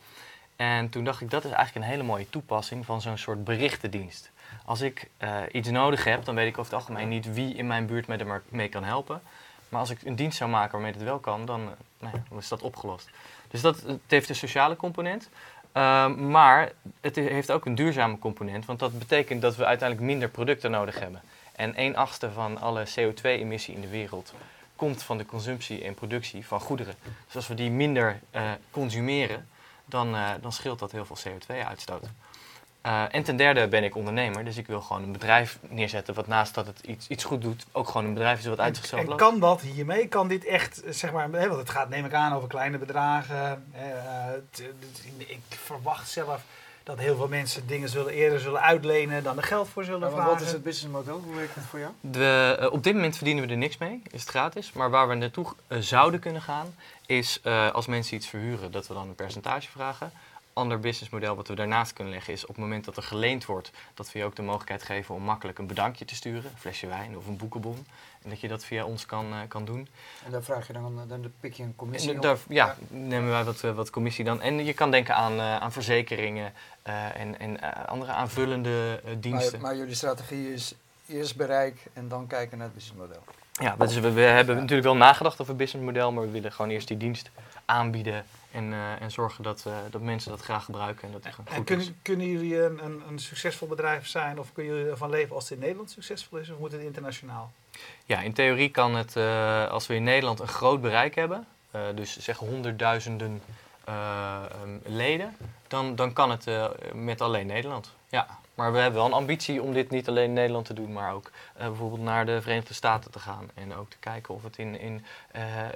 En 0.57 0.89
toen 0.89 1.05
dacht 1.05 1.21
ik, 1.21 1.31
dat 1.31 1.45
is 1.45 1.51
eigenlijk 1.51 1.87
een 1.87 1.93
hele 1.93 2.03
mooie 2.03 2.31
toepassing 2.31 2.85
van 2.85 3.01
zo'n 3.01 3.19
soort 3.19 3.45
berichtendienst. 3.45 4.31
Als 4.65 4.81
ik 4.81 5.11
eh, 5.17 5.41
iets 5.53 5.69
nodig 5.69 6.05
heb, 6.05 6.25
dan 6.25 6.35
weet 6.35 6.47
ik 6.47 6.59
over 6.59 6.73
het 6.73 6.81
algemeen 6.81 7.09
niet 7.09 7.33
wie 7.33 7.55
in 7.55 7.67
mijn 7.67 7.87
buurt 7.87 8.07
me 8.07 8.17
er 8.17 8.27
maar 8.27 8.43
mee 8.49 8.69
kan 8.69 8.85
helpen. 8.85 9.23
Maar 9.69 9.81
als 9.81 9.91
ik 9.91 10.03
een 10.03 10.17
dienst 10.17 10.37
zou 10.37 10.51
maken 10.51 10.73
waarmee 10.73 10.93
het 10.93 11.03
wel 11.03 11.19
kan, 11.19 11.45
dan, 11.47 11.61
eh, 11.61 11.67
nou 11.99 12.17
ja, 12.17 12.23
dan 12.29 12.39
is 12.39 12.49
dat 12.49 12.63
opgelost. 12.63 13.11
Dus 13.49 13.61
dat, 13.61 13.81
het 13.81 14.01
heeft 14.07 14.29
een 14.29 14.35
sociale 14.35 14.77
component. 14.77 15.29
Ehm, 15.73 16.31
maar 16.31 16.73
het 17.01 17.17
heeft 17.17 17.51
ook 17.51 17.67
een 17.67 17.75
duurzame 17.75 18.19
component, 18.19 18.65
want 18.65 18.79
dat 18.79 18.99
betekent 18.99 19.43
dat 19.43 19.57
we 19.57 19.65
uiteindelijk 19.65 20.09
minder 20.09 20.29
producten 20.29 20.71
nodig 20.71 20.99
hebben. 21.01 21.21
En 21.53 21.73
1 21.77 21.97
achtste 21.97 22.33
van 22.33 22.61
alle 22.61 22.87
CO2-emissie 22.87 23.75
in 23.75 23.81
de 23.81 23.89
wereld 23.89 24.35
komt 24.77 25.03
van 25.03 25.19
de 25.19 25.27
consumptie 25.27 25.85
en 25.85 25.95
productie 25.95 26.47
van 26.47 26.61
goederen. 26.61 26.95
Dus 27.27 27.37
als 27.37 27.47
we 27.47 27.55
die 27.55 27.71
minder 27.71 28.21
eh, 28.31 28.51
consumeren, 28.71 29.49
dan, 29.85 30.15
eh, 30.15 30.31
dan 30.41 30.53
scheelt 30.53 30.79
dat 30.79 30.93
heel 30.93 31.05
veel 31.05 31.17
CO2-uitstoot. 31.25 32.05
Eh, 32.81 33.05
en 33.11 33.23
ten 33.23 33.37
derde 33.37 33.69
ben 33.69 33.85
ik 33.85 33.97
ondernemer, 33.97 34.45
dus 34.45 34.57
ik 34.57 34.67
wil 34.67 34.81
gewoon 34.81 35.03
een 35.03 35.13
bedrijf 35.13 35.59
neerzetten 35.69 36.15
wat 36.15 36.27
naast 36.27 36.55
dat 36.55 36.67
het 36.67 36.81
iets, 36.81 37.09
iets 37.09 37.25
goed 37.25 37.43
doet, 37.43 37.67
ook 37.73 37.87
gewoon 37.87 38.07
een 38.07 38.15
bedrijf 38.15 38.39
is 38.39 38.47
wat 38.47 38.61
uit 38.61 38.77
zichzelf 38.77 39.03
En 39.03 39.09
loopt. 39.09 39.21
kan 39.21 39.41
dat 39.41 39.61
hiermee? 39.61 40.09
Kan 40.09 40.29
dit 40.29 40.45
echt, 40.45 40.83
zeg 40.89 41.13
maar, 41.13 41.31
hè, 41.31 41.49
want 41.49 41.61
het 41.61 41.71
gaat 41.71 41.89
neem 41.89 42.05
ik 42.05 42.13
aan 42.13 42.33
over 42.33 42.49
kleine 42.49 42.79
bedragen. 42.79 43.65
ik 45.17 45.41
verwacht 45.49 46.09
zelf 46.09 46.43
dat 46.87 46.99
heel 46.99 47.17
veel 47.17 47.29
mensen 47.29 47.67
dingen 47.67 47.89
zullen 47.89 48.13
eerder 48.13 48.41
zullen 48.41 48.61
uitlenen 48.61 49.23
dan 49.23 49.37
er 49.37 49.43
geld 49.43 49.69
voor 49.69 49.85
zullen 49.85 50.01
Maar 50.01 50.11
vragen. 50.11 50.31
wat 50.31 50.41
is 50.41 50.53
het 50.53 50.63
businessmodel? 50.63 51.21
Hoe 51.25 51.35
werkt 51.35 51.55
het 51.55 51.65
voor 51.65 51.79
jou? 51.79 51.93
De, 52.01 52.57
eh, 52.61 52.73
op 52.73 52.83
dit 52.83 52.95
moment 52.95 53.17
verdienen 53.17 53.47
we 53.47 53.51
er 53.51 53.57
niks 53.57 53.79
mee, 53.79 54.03
is 54.11 54.21
het 54.21 54.29
gratis. 54.29 54.73
Maar 54.73 54.91
waar 54.91 55.09
we 55.09 55.15
naartoe 55.15 55.47
eh, 55.67 55.79
zouden 55.79 56.21
kunnen 56.21 56.43
gaan, 56.43 56.75
is 57.07 57.41
eh, 57.43 57.71
als 57.71 57.87
mensen 57.87 58.17
iets 58.17 58.27
verhuren, 58.27 58.73
dat 58.73 58.87
we 58.87 58.95
dan 58.95 59.09
een 59.09 59.15
percentage 59.15 59.71
vragen. 59.71 60.13
Ander 60.53 60.81
businessmodel 60.81 61.37
wat 61.37 61.49
we 61.49 61.55
daarnaast 61.55 61.93
kunnen 61.93 62.13
leggen 62.13 62.33
is 62.33 62.43
op 62.43 62.49
het 62.49 62.59
moment 62.59 62.85
dat 62.85 62.97
er 62.97 63.03
geleend 63.03 63.45
wordt, 63.45 63.71
dat 63.95 64.13
we 64.13 64.19
je 64.19 64.25
ook 64.25 64.37
de 64.37 64.43
mogelijkheid 64.43 64.83
geven 64.83 65.15
om 65.15 65.23
makkelijk 65.23 65.59
een 65.59 65.67
bedankje 65.67 66.05
te 66.05 66.15
sturen, 66.15 66.51
een 66.51 66.59
flesje 66.59 66.87
wijn 66.87 67.17
of 67.17 67.27
een 67.27 67.37
boekenbon. 67.37 67.87
En 68.27 68.33
dat 68.33 68.41
je 68.41 68.49
dat 68.49 68.65
via 68.65 68.85
ons 68.85 69.07
kan, 69.07 69.33
eh, 69.33 69.39
kan 69.49 69.65
doen. 69.65 69.89
En 70.25 70.31
daar 70.31 70.43
vraag 70.43 70.67
je 70.67 70.73
dan, 70.73 71.03
dan 71.09 71.33
pik 71.41 71.55
je 71.55 71.63
een 71.63 71.77
commissie 71.77 72.15
En 72.15 72.21
daar 72.21 72.39
ja, 72.49 72.77
nemen 72.89 73.31
wij 73.31 73.45
wat, 73.45 73.63
eh, 73.63 73.75
wat 73.75 73.91
commissie 73.91 74.25
dan. 74.25 74.41
En 74.41 74.65
je 74.65 74.73
kan 74.73 74.91
denken 74.91 75.15
aan, 75.15 75.33
eh, 75.33 75.57
aan 75.57 75.73
verzekeringen 75.73 76.53
eh, 76.83 77.21
en, 77.21 77.39
en 77.39 77.61
eh, 77.61 77.85
andere 77.85 78.13
aanvullende 78.13 79.01
eh, 79.05 79.13
diensten. 79.19 79.61
Maar, 79.61 79.71
maar 79.71 79.79
jullie 79.79 79.95
strategie 79.95 80.53
is 80.53 80.75
eerst 81.09 81.37
bereik 81.37 81.87
en 81.93 82.09
dan 82.09 82.27
kijken 82.27 82.59
naar 82.59 82.67
het 82.67 82.77
businessmodel. 82.77 83.23
Ja, 83.53 83.77
dus 83.77 83.99
we, 83.99 84.13
we 84.13 84.21
hebben 84.21 84.55
natuurlijk 84.57 84.83
wel 84.83 84.97
nagedacht 84.97 85.41
over 85.41 85.49
het 85.49 85.57
businessmodel, 85.63 86.13
maar 86.13 86.25
we 86.25 86.31
willen 86.31 86.53
gewoon 86.53 86.71
eerst 86.71 86.89
die 86.89 86.97
dienst 86.97 87.31
aanbieden 87.65 88.25
en, 88.51 88.73
eh, 88.73 89.03
en 89.03 89.11
zorgen 89.11 89.43
dat, 89.43 89.65
eh, 89.67 89.77
dat 89.91 90.01
mensen 90.01 90.31
dat 90.31 90.41
graag 90.41 90.65
gebruiken 90.65 91.07
en 91.07 91.13
dat 91.13 91.25
het 91.25 91.35
gewoon 91.35 91.51
En 91.51 91.57
goed 91.57 91.67
kunnen, 91.67 91.87
is. 91.87 91.93
kunnen 92.03 92.27
jullie 92.27 92.63
een, 92.63 92.85
een, 92.85 93.03
een 93.09 93.19
succesvol 93.19 93.69
bedrijf 93.69 94.07
zijn 94.07 94.39
of 94.39 94.53
kunnen 94.53 94.75
jullie 94.75 94.91
ervan 94.91 95.11
leven 95.11 95.35
als 95.35 95.45
het 95.45 95.53
in 95.53 95.59
Nederland 95.59 95.91
succesvol 95.91 96.39
is 96.39 96.51
of 96.51 96.59
moet 96.59 96.73
het 96.73 96.81
internationaal? 96.81 97.53
Ja, 98.05 98.21
in 98.21 98.33
theorie 98.33 98.71
kan 98.71 98.95
het, 98.95 99.17
eh, 99.17 99.69
als 99.69 99.87
we 99.87 99.95
in 99.95 100.05
Nederland 100.05 100.41
een 100.41 100.49
groot 100.49 100.81
bereik 100.81 101.15
hebben, 101.15 101.47
eh, 101.71 101.81
dus 101.95 102.19
zeg 102.19 102.37
honderdduizenden 102.37 103.43
eh, 103.85 103.95
ehm, 104.51 104.79
leden, 104.85 105.37
dan, 105.69 105.97
dan 105.97 106.13
kan 106.13 106.31
het 106.31 106.47
met 106.95 107.21
alleen 107.21 107.47
Nederland. 107.47 107.95
Ja, 108.09 108.27
maar 108.55 108.73
we 108.73 108.79
hebben 108.79 108.99
wel 108.99 109.09
een 109.09 109.13
ambitie 109.13 109.63
om 109.63 109.73
dit 109.73 109.91
niet 109.91 110.09
alleen 110.09 110.25
in 110.25 110.33
Nederland 110.33 110.67
te 110.67 110.75
doen, 110.75 110.93
maar 110.93 111.13
ook 111.13 111.31
bijvoorbeeld 111.57 112.03
naar 112.03 112.27
de 112.27 112.43
Verenigde 112.43 112.75
Staten 112.75 113.11
te 113.11 113.19
gaan. 113.19 113.51
En 113.55 113.75
ook 113.75 113.91
te 113.91 113.97
kijken 114.01 114.35
of 114.35 114.43
het 114.43 114.59
in, 114.59 114.81
in 114.81 115.05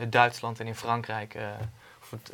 Duitsland 0.09 0.61
en 0.61 0.67
in 0.67 0.75
Frankrijk 0.75 1.37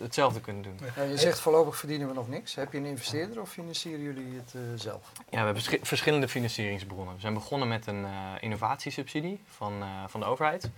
hetzelfde 0.00 0.40
kunnen 0.40 0.62
doen. 0.62 0.78
Ja, 0.96 1.02
je 1.02 1.18
zegt 1.18 1.40
voorlopig 1.40 1.76
verdienen 1.76 2.08
we 2.08 2.14
nog 2.14 2.28
niks. 2.28 2.54
Heb 2.54 2.72
je 2.72 2.78
een 2.78 2.84
investeerder 2.84 3.40
of 3.40 3.50
financieren 3.50 4.02
jullie 4.02 4.36
het 4.44 4.54
eh, 4.54 4.60
zelf? 4.74 5.12
Ja, 5.30 5.38
we 5.38 5.44
hebben 5.44 5.62
schi- 5.62 5.80
verschillende 5.82 6.28
financieringsbronnen. 6.28 7.14
We 7.14 7.20
zijn 7.20 7.34
begonnen 7.34 7.68
met 7.68 7.86
een 7.86 8.04
eh, 8.04 8.10
innovatiesubsidie 8.40 9.40
van, 9.48 9.72
eh, 9.82 9.88
van 10.06 10.20
de 10.20 10.26
overheid. 10.26 10.70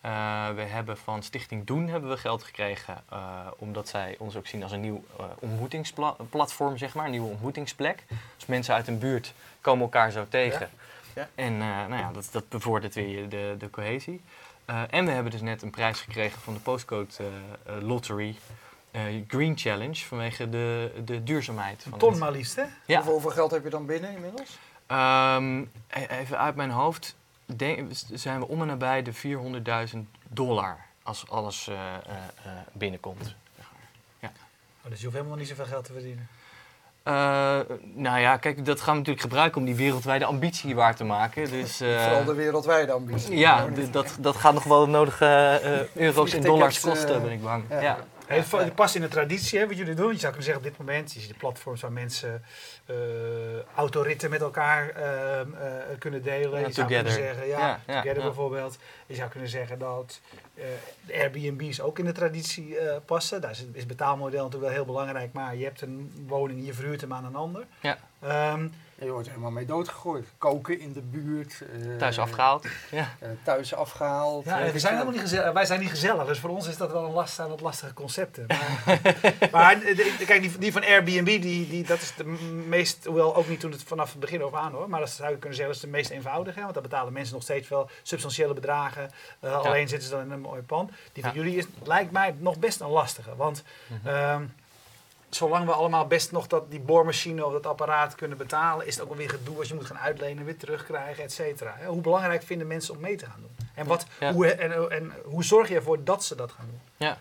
Eh, 0.00 0.10
we 0.54 0.62
hebben 0.62 0.98
van 0.98 1.22
Stichting 1.22 1.66
Doen 1.66 1.88
hebben 1.88 2.10
we 2.10 2.16
geld 2.16 2.42
gekregen, 2.42 3.02
eh, 3.10 3.18
omdat 3.58 3.88
zij 3.88 4.16
ons 4.18 4.36
ook 4.36 4.46
zien 4.46 4.62
als 4.62 4.72
een 4.72 4.80
nieuw 4.80 5.04
eh, 5.18 5.24
ontmoetingsplatform, 5.38 6.76
zeg 6.76 6.94
maar, 6.94 7.04
een 7.04 7.10
nieuwe 7.10 7.28
ontmoetingsplek. 7.30 8.04
Dus 8.36 8.46
mensen 8.46 8.74
uit 8.74 8.88
een 8.88 8.98
buurt 8.98 9.34
komen 9.60 9.82
elkaar 9.82 10.10
zo 10.10 10.26
tegen. 10.28 10.70
Ja. 11.14 11.28
En 11.34 11.52
eh, 11.52 11.58
nou 11.68 11.96
ja, 11.96 12.10
dat, 12.12 12.28
dat 12.30 12.48
bevordert 12.48 12.94
weer 12.94 13.28
de, 13.28 13.54
de 13.58 13.70
cohesie. 13.70 14.20
Eh, 14.64 14.82
en 14.90 15.04
we 15.04 15.10
hebben 15.10 15.32
dus 15.32 15.40
net 15.40 15.62
een 15.62 15.70
prijs 15.70 16.00
gekregen 16.00 16.40
van 16.40 16.54
de 16.54 16.60
Postcode 16.60 17.06
eh, 17.18 17.26
eh, 17.76 17.82
Lottery 17.82 18.36
eh, 18.90 19.02
Green 19.28 19.58
Challenge 19.58 19.94
vanwege 19.94 20.48
de, 20.48 20.92
de 21.04 21.22
duurzaamheid. 21.22 21.84
Een 21.84 21.90
van 21.90 21.98
ton 21.98 22.18
maar 22.18 22.32
liefst, 22.32 22.56
hè? 22.56 22.64
Ja. 22.86 22.96
Hoeveel, 22.96 23.12
hoeveel 23.12 23.30
geld 23.30 23.50
heb 23.50 23.64
je 23.64 23.70
dan 23.70 23.86
binnen 23.86 24.12
inmiddels? 24.12 24.58
Ehm, 24.86 25.60
e- 25.88 26.06
even 26.08 26.38
uit 26.38 26.56
mijn 26.56 26.70
hoofd 26.70 27.16
denk, 27.46 27.90
zijn 28.12 28.40
we 28.40 28.48
om 28.48 28.60
en 28.60 28.66
nabij 28.66 29.02
de 29.02 29.12
400.000 29.92 29.98
dollar 30.28 30.86
als 31.02 31.28
alles 31.28 31.68
eh, 31.68 31.94
eh, 31.94 32.00
eh, 32.44 32.52
binnenkomt. 32.72 33.34
Oh, 34.84 34.90
dus 34.90 34.98
je 34.98 35.04
hoeft 35.04 35.16
helemaal 35.18 35.38
niet 35.38 35.48
zoveel 35.48 35.64
geld 35.64 35.84
te 35.84 35.92
verdienen. 35.92 36.28
Eh, 37.04 37.58
nou 37.94 38.20
ja, 38.20 38.36
kijk, 38.36 38.64
dat 38.64 38.78
gaan 38.80 38.92
we 38.92 38.98
natuurlijk 38.98 39.26
gebruiken 39.26 39.60
om 39.60 39.66
die 39.66 39.74
wereldwijde 39.74 40.24
ambitie 40.24 40.74
waar 40.74 40.96
te 40.96 41.04
maken. 41.04 41.50
Dus, 41.50 41.80
eh, 41.80 42.02
Vooral 42.02 42.24
de 42.24 42.34
wereldwijde 42.34 42.92
ambitie. 42.92 43.36
ja, 43.36 43.58
Nou, 43.66 43.90
dat, 43.90 44.16
dat 44.20 44.36
gaat 44.36 44.54
nog 44.54 44.64
wel 44.64 44.84
de 44.84 44.90
nodige 44.90 45.26
eh, 45.62 46.02
euro's 46.02 46.32
en 46.32 46.42
dollars 46.42 46.80
kosten, 46.80 47.22
ben 47.22 47.32
ik 47.32 47.42
bang. 47.42 47.64
ja. 47.68 47.98
Het 48.26 48.74
past 48.74 48.94
in 48.94 49.00
de 49.00 49.08
traditie 49.08 49.58
hè, 49.58 49.66
wat 49.66 49.76
jullie 49.76 49.94
doen. 49.94 50.12
Je 50.12 50.18
zou 50.18 50.32
kunnen 50.32 50.42
zeggen 50.42 50.62
op 50.64 50.68
dit 50.68 50.78
moment, 50.78 51.12
je 51.12 51.20
ziet 51.20 51.28
de 51.28 51.34
platforms 51.34 51.80
waar 51.80 51.92
mensen 51.92 52.42
eh, 52.86 52.94
autoritten 53.74 54.30
met 54.30 54.40
elkaar 54.40 54.88
ehm, 54.88 55.54
eh, 55.54 55.68
kunnen 55.98 56.22
delen. 56.22 56.60
Ja, 56.60 56.66
je 56.66 56.72
zou 56.72 56.88
together. 56.88 57.12
kunnen 57.12 57.12
zeggen, 57.12 57.46
ja, 57.46 57.58
Ja, 57.58 57.80
ja, 57.86 57.94
together 57.94 58.20
ja. 58.22 58.26
bijvoorbeeld. 58.26 58.78
Je 59.06 59.14
zou 59.14 59.30
kunnen 59.30 59.48
zeggen 59.48 59.78
dat 59.78 60.20
eh, 60.54 60.64
de 61.06 61.12
Airbnb's 61.14 61.80
ook 61.80 61.98
in 61.98 62.04
de 62.04 62.12
traditie 62.12 62.78
eh, 62.78 62.96
passen. 63.04 63.40
Daar 63.40 63.50
is 63.50 63.58
het 63.58 63.68
is 63.72 63.78
het 63.78 63.88
betaalmodel 63.88 64.42
natuurlijk 64.44 64.62
wel 64.72 64.72
heel 64.84 64.92
belangrijk, 64.92 65.32
maar 65.32 65.56
je 65.56 65.64
hebt 65.64 65.80
een 65.80 66.24
woning, 66.26 66.66
je 66.66 66.74
verhuurt 66.74 67.00
hem 67.00 67.12
aan 67.12 67.24
een 67.24 67.36
ander. 67.36 67.64
Ja. 67.80 67.98
Ehm, 68.20 68.68
Je 68.98 69.10
wordt 69.10 69.28
helemaal 69.28 69.50
mee 69.50 69.64
doodgegooid. 69.66 70.26
Koken 70.38 70.80
in 70.80 70.92
de 70.92 71.00
buurt. 71.00 71.62
eh, 71.72 71.96
Thuis 71.96 72.18
afgehaald. 72.18 72.66
Ja. 72.90 73.14
eh, 73.18 73.28
thuis 73.42 73.74
afgehaald. 73.74 74.44
Ja, 74.44 74.70
we 74.72 74.78
zijn 74.78 74.92
helemaal 74.92 75.12
niet 75.12 75.22
gezellig. 75.22 75.52
Wij 75.52 75.64
zijn 75.66 75.80
niet 75.80 75.90
gezellig, 75.90 76.26
dus 76.26 76.38
voor 76.38 76.50
ons 76.50 76.68
is 76.68 76.76
dat 76.76 76.92
wel 76.92 77.04
een 77.04 77.12
last, 77.12 77.34
zijn 77.34 77.48
dat 77.48 77.60
lastige 77.60 77.94
concepten. 77.94 78.46
Maar, 78.46 79.00
maar 79.52 79.78
de- 79.80 79.94
de- 80.18 80.24
kijk, 80.26 80.40
die, 80.42 80.58
die 80.58 80.72
van 80.72 80.84
Airbnb, 80.84 81.24
die, 81.26 81.68
die, 81.68 81.84
dat 81.86 82.00
is 82.00 82.14
de 82.16 82.24
meest, 82.68 83.04
hoewel 83.04 83.36
ook 83.36 83.48
niet 83.48 83.60
toen 83.60 83.70
het 83.70 83.82
vanaf 83.82 84.10
het 84.10 84.20
begin 84.20 84.42
over 84.42 84.58
aan 84.58 84.72
hoor, 84.72 84.88
maar 84.88 85.00
dat 85.00 85.10
zou 85.10 85.30
je 85.30 85.38
kunnen 85.38 85.56
zeggen, 85.56 85.74
dat 85.74 85.84
is 85.84 85.90
de 85.90 85.96
meest 85.96 86.10
eenvoudige. 86.10 86.60
Want 86.60 86.74
daar 86.74 86.82
betalen 86.82 87.12
mensen 87.12 87.34
nog 87.34 87.42
steeds 87.42 87.68
wel 87.68 87.90
substantiële 88.02 88.54
bedragen. 88.54 89.03
Uh, 89.40 89.56
Alleen 89.56 89.88
zitten 89.88 90.08
ze 90.08 90.14
dan 90.14 90.24
in 90.24 90.30
een 90.30 90.40
mooi 90.40 90.62
pand. 90.62 90.90
Die 91.12 91.22
van 91.22 91.32
jullie 91.32 91.56
is, 91.56 91.64
lijkt 91.84 92.10
mij 92.12 92.34
nog 92.38 92.58
best 92.58 92.80
een 92.80 92.88
lastige. 92.88 93.36
Want 93.36 93.62
Mhm. 93.86 94.08
ehm, 94.08 94.42
zolang 95.30 95.66
we 95.66 95.72
allemaal 95.72 96.06
best 96.06 96.32
nog 96.32 96.46
dat, 96.46 96.70
die 96.70 96.80
boormachine 96.80 97.46
of 97.46 97.52
dat 97.52 97.66
apparaat 97.66 98.14
kunnen 98.14 98.38
betalen, 98.38 98.86
is 98.86 98.94
het 98.94 99.04
ook 99.04 99.10
alweer 99.10 99.30
gedoe 99.30 99.58
als 99.58 99.68
je 99.68 99.74
moet 99.74 99.86
gaan 99.86 99.98
uitlenen, 99.98 100.44
weer 100.44 100.56
terugkrijgen, 100.56 101.24
et 101.24 101.32
cetera. 101.32 101.74
Hoe 101.86 102.00
belangrijk 102.00 102.42
vinden 102.42 102.66
mensen 102.66 102.94
om 102.94 103.00
mee 103.00 103.16
te 103.16 103.24
gaan 103.26 103.40
doen? 103.40 103.68
En, 103.74 103.86
wat, 103.86 104.06
Ja. 104.20 104.32
hoe, 104.32 104.52
en, 104.52 104.90
en 104.90 105.12
hoe 105.24 105.44
zorg 105.44 105.68
je 105.68 105.74
ervoor 105.74 106.04
dat 106.04 106.24
ze 106.24 106.34
dat 106.34 106.52
gaan 106.52 106.66
doen? 106.70 106.80
Ja. 106.96 107.18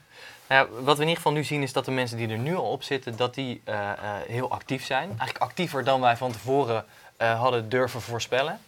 Nou 0.47 0.67
ja, 0.67 0.81
wat 0.81 0.95
we 0.97 1.01
in 1.03 1.07
ieder 1.07 1.15
geval 1.23 1.31
nu 1.31 1.43
zien 1.43 1.61
is 1.61 1.73
dat 1.73 1.85
de 1.85 1.91
mensen 1.91 2.17
die 2.17 2.29
er 2.29 2.37
nu 2.37 2.55
al 2.55 2.71
op 2.71 2.83
zitten, 2.83 3.15
dat 3.17 3.33
die 3.33 3.61
eh, 3.63 3.91
eh, 3.91 3.97
heel 4.27 4.51
actief 4.51 4.85
zijn. 4.85 5.07
Eigenlijk 5.07 5.37
actiever 5.37 5.83
dan 5.83 6.01
wij 6.01 6.17
van 6.17 6.31
tevoren 6.31 6.85
eh, 7.17 7.39
hadden 7.39 7.69
durven 7.69 8.01
voorspellen. 8.01 8.59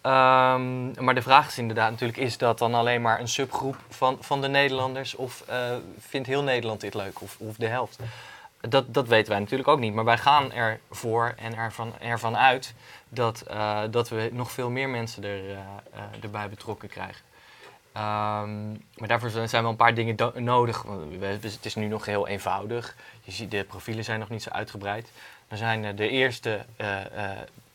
Ehm, 0.00 1.04
maar 1.04 1.14
de 1.14 1.22
vraag 1.22 1.46
is 1.46 1.58
inderdaad 1.58 1.90
natuurlijk, 1.90 2.18
is 2.18 2.38
dat 2.38 2.58
dan 2.58 2.74
alleen 2.74 3.02
maar 3.02 3.20
een 3.20 3.28
subgroep 3.28 3.76
van, 3.88 4.16
van 4.20 4.40
de 4.40 4.48
Nederlanders? 4.48 5.14
Of 5.14 5.42
eh, 5.46 5.74
vindt 5.98 6.26
heel 6.26 6.42
Nederland 6.42 6.80
dit 6.80 6.94
leuk? 6.94 7.20
Of, 7.20 7.36
of 7.38 7.56
de 7.56 7.66
helft? 7.66 7.98
Dat, 8.60 8.94
dat 8.94 9.08
weten 9.08 9.30
wij 9.30 9.40
natuurlijk 9.40 9.68
ook 9.68 9.78
niet. 9.78 9.94
Maar 9.94 10.04
wij 10.04 10.18
gaan 10.18 10.52
ervoor 10.52 11.34
en 11.36 11.56
ervan, 11.56 11.92
ervan 11.98 12.36
uit 12.36 12.74
dat, 13.08 13.40
eh, 13.40 13.82
dat 13.90 14.08
we 14.08 14.30
nog 14.32 14.52
veel 14.52 14.70
meer 14.70 14.88
mensen 14.88 15.24
er, 15.24 15.50
eh, 15.50 16.02
erbij 16.20 16.48
betrokken 16.48 16.88
krijgen. 16.88 17.22
Ehm, 17.92 18.70
maar 18.70 19.08
daarvoor 19.08 19.30
zijn 19.30 19.62
wel 19.62 19.70
een 19.70 19.76
paar 19.76 19.94
dingen 19.94 20.16
nodig. 20.34 20.84
Het 21.20 21.64
is 21.64 21.74
nu 21.74 21.86
nog 21.86 22.04
heel 22.04 22.28
eenvoudig. 22.28 22.96
Je 23.22 23.32
ziet, 23.32 23.50
de 23.50 23.64
profielen 23.64 24.04
zijn 24.04 24.18
nog 24.18 24.28
niet 24.28 24.42
zo 24.42 24.50
uitgebreid. 24.50 25.10
Er 25.48 25.56
zijn 25.56 25.96
de 25.96 26.08
eerste 26.08 26.64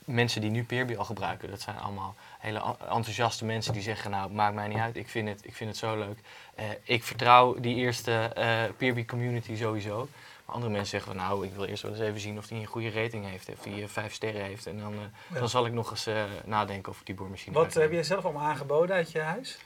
mensen 0.06 0.42
die 0.42 0.50
nu 0.50 0.64
Peerby 0.64 0.96
al 0.96 1.06
gebruiken. 1.06 1.50
Dat 1.50 1.62
zijn 1.62 1.80
allemaal 1.80 2.16
hele 2.40 2.60
en- 2.62 2.90
enthousiaste 2.90 3.46
mensen 3.46 3.74
die 3.74 3.82
zeggen... 3.82 4.12
nou, 4.12 4.32
maakt 4.32 4.56
mij 4.56 4.68
niet 4.68 4.78
uit, 4.78 4.96
ik 4.96 5.10
vind 5.10 5.28
het, 5.28 5.46
ik 5.46 5.56
vind 5.56 5.70
het 5.70 5.80
zo 5.80 5.98
leuk. 5.98 6.20
Eh, 6.56 6.66
ik 6.84 7.04
vertrouw 7.04 7.60
die 7.60 7.76
eerste 7.76 8.12
eh 8.36 8.64
Peerby 8.78 9.06
community 9.06 9.56
sowieso. 9.56 10.08
Maar 10.46 10.56
andere 10.56 10.72
mensen 10.72 10.90
zeggen 11.00 11.12
van... 11.16 11.22
nou, 11.22 11.46
ik 11.46 11.54
wil 11.56 11.66
eerst 11.66 11.82
wel 11.84 11.92
eens 11.92 12.00
even 12.02 12.20
zien 12.20 12.38
of 12.38 12.48
die 12.48 12.60
een 12.60 12.66
goede 12.66 12.90
rating 12.92 13.26
heeft. 13.30 13.50
Of 13.50 13.60
die 13.64 13.82
eh, 13.82 13.88
vijf 13.88 14.14
sterren 14.14 14.42
heeft. 14.44 14.66
En 14.68 14.80
dan, 14.80 14.94
Ja. 15.28 15.40
dan 15.40 15.50
zal 15.50 15.66
ik 15.66 15.74
nog 15.74 15.90
eens 15.92 16.08
nadenken 16.46 16.92
over 16.92 17.06
die 17.06 17.16
boormachine. 17.16 17.56
Wat 17.56 17.74
heb 17.74 17.92
je 17.92 18.04
zelf 18.04 18.24
allemaal 18.24 18.48
aangeboden 18.48 18.96
uit 18.96 19.12
je 19.12 19.20
huis? 19.22 19.58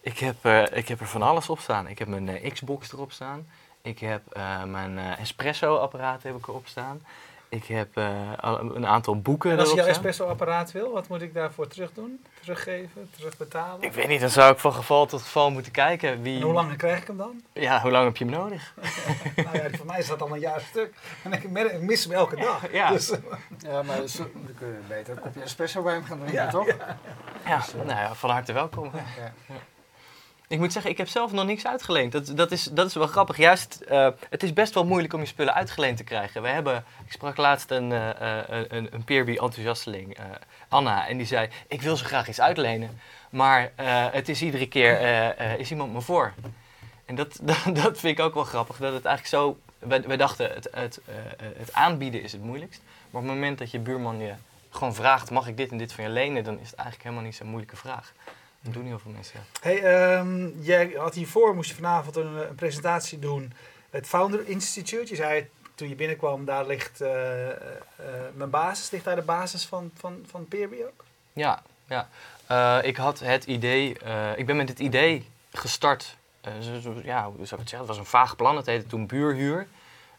Ik 0.00 0.18
heb, 0.18 0.44
ik 0.72 0.88
heb 0.88 1.00
er 1.00 1.06
van 1.06 1.22
alles 1.22 1.48
op 1.48 1.58
staan. 1.60 1.88
Ik 1.88 1.98
heb 1.98 2.08
mijn 2.08 2.52
Xbox 2.52 2.92
erop 2.92 3.12
staan. 3.12 3.46
Ik 3.82 3.98
heb 3.98 4.22
mijn 4.66 4.98
espresso-apparaat 4.98 6.22
heb 6.22 6.36
ik 6.36 6.46
erop 6.48 6.66
staan. 6.66 7.02
Ik 7.50 7.64
heb 7.64 7.96
eh, 7.96 8.32
een 8.74 8.86
aantal 8.86 9.20
boeken 9.20 9.50
En 9.50 9.58
als 9.58 9.70
je 9.70 9.76
jouw 9.76 9.86
espresso-apparaat 9.86 10.72
wil, 10.72 10.92
wat 10.92 11.08
moet 11.08 11.22
ik 11.22 11.34
daarvoor 11.34 11.66
terug 11.66 11.92
doen? 11.92 12.24
Teruggeven? 12.40 13.10
Terugbetalen? 13.16 13.82
Ik 13.82 13.92
weet 13.92 14.08
niet, 14.08 14.20
dan 14.20 14.30
zou 14.30 14.52
ik 14.52 14.58
van 14.58 14.72
geval 14.72 15.06
tot 15.06 15.22
geval 15.22 15.50
moeten 15.50 15.72
kijken. 15.72 16.22
Wie... 16.22 16.36
En 16.36 16.42
hoe 16.42 16.52
lang 16.52 16.76
krijg 16.76 17.00
ik 17.00 17.06
hem 17.06 17.16
dan? 17.16 17.42
Ja, 17.52 17.80
hoe 17.80 17.90
lang 17.90 18.04
heb 18.04 18.16
je 18.16 18.24
hem 18.24 18.34
nodig? 18.34 18.74
nou 19.44 19.56
ja, 19.56 19.70
voor 19.76 19.86
mij 19.86 19.98
is 19.98 20.06
dat 20.06 20.22
al 20.22 20.32
een 20.32 20.40
jaar 20.40 20.60
stuk. 20.60 20.94
En 21.22 21.32
ik 21.32 21.80
mis 21.80 22.04
hem 22.04 22.12
elke 22.12 22.36
dag. 22.36 22.72
Ja. 22.72 22.90
Dus, 22.90 23.12
Ja, 23.58 23.82
maar 23.82 24.06
zo- 24.06 24.30
dan 24.34 24.54
kun 24.58 24.66
je 24.66 24.78
beter 24.88 25.16
een 25.16 25.22
kopje 25.22 25.42
espresso 25.42 25.82
bij 25.82 25.92
hem 25.92 26.04
gaan 26.04 26.18
drinken, 26.18 26.44
Ja, 26.44 26.50
toch? 26.50 26.66
Ja, 27.46 27.64
nou 27.74 27.88
ja, 27.88 28.14
van 28.14 28.30
harte 28.30 28.52
welkom. 28.52 28.90
Ik 30.48 30.58
moet 30.58 30.72
zeggen, 30.72 30.90
ik 30.90 30.98
heb 30.98 31.08
zelf 31.08 31.32
nog 31.32 31.44
niks 31.44 31.66
uitgeleend. 31.66 32.12
Dat, 32.12 32.36
dat, 32.36 32.52
is, 32.52 32.64
dat 32.64 32.86
is 32.86 32.94
wel 32.94 33.06
grappig. 33.06 33.36
Juist, 33.36 33.80
eh, 33.80 34.08
het 34.30 34.42
is 34.42 34.52
best 34.52 34.74
wel 34.74 34.84
moeilijk 34.84 35.12
om 35.12 35.20
je 35.20 35.26
spullen 35.26 35.54
uitgeleend 35.54 35.96
te 35.96 36.04
krijgen. 36.04 36.42
We 36.42 36.48
hebben, 36.48 36.84
ik 37.06 37.12
sprak 37.12 37.36
laatst 37.36 37.70
een, 37.70 37.92
eh, 37.92 38.40
een, 38.68 38.88
een 38.94 39.04
Peerby 39.04 39.30
enthousiasteling, 39.30 40.18
Anna, 40.68 41.08
en 41.08 41.16
die 41.16 41.26
zei, 41.26 41.48
ik 41.66 41.82
wil 41.82 41.96
zo 41.96 42.04
graag 42.04 42.28
iets 42.28 42.40
uitlenen. 42.40 43.00
Maar 43.30 43.72
het 44.12 44.28
is 44.28 44.42
iedere 44.42 44.68
keer, 44.68 45.00
is 45.58 45.70
iemand 45.70 45.92
me 45.92 46.00
voor. 46.00 46.32
En 47.04 47.14
dat, 47.20 47.40
dat, 47.72 47.98
vind 47.98 48.18
ik 48.18 48.20
ook 48.20 48.34
wel 48.34 48.44
grappig. 48.44 48.76
Dat 48.76 48.92
het 48.92 49.04
eigenlijk 49.04 49.36
zo, 49.44 49.58
wij, 50.06 50.16
dachten, 50.16 50.50
het, 50.54 50.68
het, 50.72 51.00
het 51.56 51.72
aanbieden 51.72 52.22
is 52.22 52.32
het 52.32 52.42
moeilijkst. 52.42 52.80
Maar 53.10 53.22
op 53.22 53.28
het 53.28 53.36
moment 53.36 53.58
dat 53.58 53.70
je 53.70 53.78
buurman 53.78 54.18
je 54.18 54.32
gewoon 54.70 54.94
vraagt, 54.94 55.30
mag 55.30 55.48
ik 55.48 55.56
dit 55.56 55.70
en 55.70 55.78
dit 55.78 55.92
van 55.92 56.04
je 56.04 56.10
lenen? 56.10 56.44
Dan 56.44 56.58
is 56.60 56.70
het 56.70 56.74
eigenlijk 56.74 57.04
helemaal 57.04 57.24
niet 57.24 57.36
zo'n 57.36 57.46
moeilijke 57.46 57.76
vraag. 57.76 58.12
Dat 58.72 58.76
doen 58.82 58.86
heel 58.86 58.98
veel 58.98 59.10
mensen. 59.10 59.40
Hey, 59.60 59.82
ehm, 59.82 60.48
jij 60.60 60.92
had 60.96 61.14
hiervoor, 61.14 61.54
moest 61.54 61.68
je 61.70 61.74
vanavond 61.76 62.16
een, 62.16 62.36
een 62.48 62.54
presentatie 62.54 63.18
doen. 63.18 63.52
Het 63.90 64.06
Founder 64.06 64.48
Institute. 64.48 65.08
Je 65.08 65.16
zei 65.16 65.48
toen 65.74 65.88
je 65.88 65.94
binnenkwam, 65.94 66.44
daar 66.44 66.66
ligt 66.66 67.00
eh, 67.00 67.48
eh, 67.50 67.56
mijn 68.34 68.50
basis. 68.50 68.90
Ligt 68.90 69.04
daar 69.04 69.16
de 69.16 69.22
basis 69.22 69.64
van, 69.66 69.90
van, 69.94 70.24
van 70.30 70.46
Peerby 70.48 70.76
ook? 70.82 71.04
Ja, 71.32 71.62
ja. 71.86 72.08
Eh, 72.46 72.78
ik 72.82 72.96
had 72.96 73.18
het 73.20 73.44
idee, 73.44 73.98
eh, 73.98 74.38
ik 74.38 74.46
ben 74.46 74.56
met 74.56 74.68
het 74.68 74.78
idee 74.78 75.28
gestart. 75.52 76.16
eh, 76.40 76.52
ja, 77.04 77.24
hoe 77.24 77.34
zou 77.34 77.38
ik 77.38 77.58
het 77.58 77.68
zeggen? 77.68 77.78
Het 77.78 77.86
was 77.88 77.98
een 77.98 78.04
vaag 78.04 78.36
plan. 78.36 78.56
Het 78.56 78.66
heette 78.66 78.86
toen 78.86 79.06
buurhuur. 79.06 79.66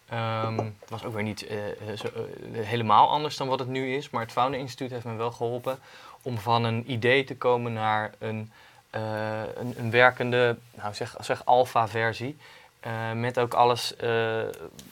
Ehm, 0.10 0.58
het 0.58 0.90
was 0.90 1.04
ook 1.04 1.14
weer 1.14 1.24
niet 1.24 1.48
eh, 1.48 1.70
eh, 1.70 1.98
zo, 1.98 2.08
eh, 2.08 2.66
helemaal 2.66 3.10
anders 3.10 3.38
dan 3.38 3.48
wat 3.48 3.60
het 3.60 3.68
nu 3.68 3.96
is. 3.96 4.10
Maar 4.10 4.22
het 4.22 4.32
Founder 4.32 4.60
Instituut 4.60 4.92
heeft 4.92 5.06
me 5.06 5.14
wel 5.16 5.32
geholpen 5.32 5.80
om 6.22 6.38
van 6.38 6.64
een 6.64 6.92
idee 6.92 7.24
te 7.24 7.38
komen 7.38 7.74
naar 7.74 8.14
een, 8.18 8.52
eh, 8.90 9.42
een, 9.78 9.92
werkende, 9.92 10.58
nou 10.76 10.94
zeg, 10.94 11.16
zeg 11.20 11.46
alpha-versie. 11.46 12.38
Eh, 12.80 13.12
met 13.12 13.40
ook 13.40 13.54
alles, 13.54 13.96
eh, 13.96 14.42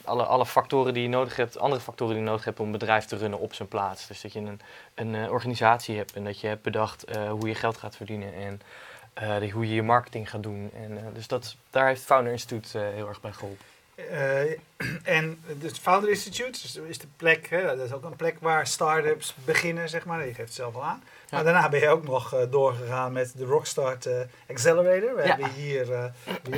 alle, 0.04 0.24
alle 0.24 0.46
factoren 0.46 0.94
die 0.94 1.04
je 1.04 1.10
nodig 1.10 1.36
hebt, 1.36 1.60
andere 1.60 1.82
factoren 1.82 2.14
die 2.14 2.24
je 2.24 2.30
nodig 2.30 2.46
hebt 2.46 2.60
om 2.60 2.66
een 2.66 2.72
bedrijf 2.72 3.06
te 3.06 3.18
runnen 3.18 3.40
op 3.40 3.54
zijn 3.54 3.68
plaats. 3.68 4.08
Dus 4.08 4.22
dat 4.22 4.34
je 4.34 4.40
een, 4.40 4.60
een 4.96 5.30
organisatie 5.30 5.98
hebt 5.98 6.14
en 6.14 6.24
dat 6.24 6.40
je 6.40 6.48
hebt 6.48 6.62
bedacht 6.62 7.06
hoe 7.30 7.48
je 7.48 7.56
geld 7.56 7.78
gaat 7.78 7.96
verdienen 7.96 8.34
en 8.34 8.62
hoe 9.52 9.68
je 9.68 9.76
je 9.76 9.84
marketing 9.84 10.30
gaat 10.30 10.44
doen. 10.44 10.72
En, 10.74 11.00
dus 11.14 11.28
dat, 11.28 11.56
daar 11.70 11.88
heeft 11.88 12.02
Founder 12.02 12.32
Instituut 12.32 12.76
eh, 12.76 12.82
heel 12.82 13.08
erg 13.08 13.22
bij 13.22 13.32
geholpen. 13.32 13.66
Eh, 13.98 14.42
en 15.18 15.44
het 15.62 15.80
Founder 15.80 16.10
Institute 16.10 16.62
dus 16.62 16.76
is 16.76 16.98
de 16.98 17.08
plek, 17.18 17.50
hè, 17.50 17.66
dat 17.66 17.86
is 17.86 17.92
ook 17.94 18.04
een 18.04 18.16
plek 18.16 18.36
waar 18.40 18.68
start-ups 18.68 19.36
beginnen, 19.46 19.90
zeg 19.90 20.06
maar. 20.06 20.20
Je 20.20 20.26
geeft 20.34 20.38
het 20.48 20.54
zelf 20.54 20.76
al 20.76 20.84
aan. 20.84 21.04
Maar 21.32 21.44
daarna 21.44 21.70
ben 21.70 21.80
je 21.80 21.90
ook 21.90 22.04
nog 22.04 22.34
eh, 22.34 22.40
doorgegaan 22.50 23.12
met 23.12 23.32
de 23.36 23.46
Rockstart 23.46 24.06
eh, 24.06 24.20
Accelerator. 24.50 25.16
We 25.16 25.22
Ja. 25.22 25.28
hebben 25.28 25.50
hier, 25.50 26.12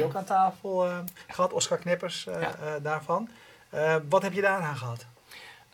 ook 0.04 0.16
aan 0.16 0.26
tafel 0.26 0.86
eh, 0.86 0.98
gehad, 1.28 1.54
Oscar 1.54 1.78
Knippers 1.78 2.24
Ja. 2.40 2.80
daarvan. 2.80 3.30
Wat 4.10 4.22
heb 4.22 4.34
je 4.34 4.42
daaraan 4.42 4.78
gehad? 4.78 5.06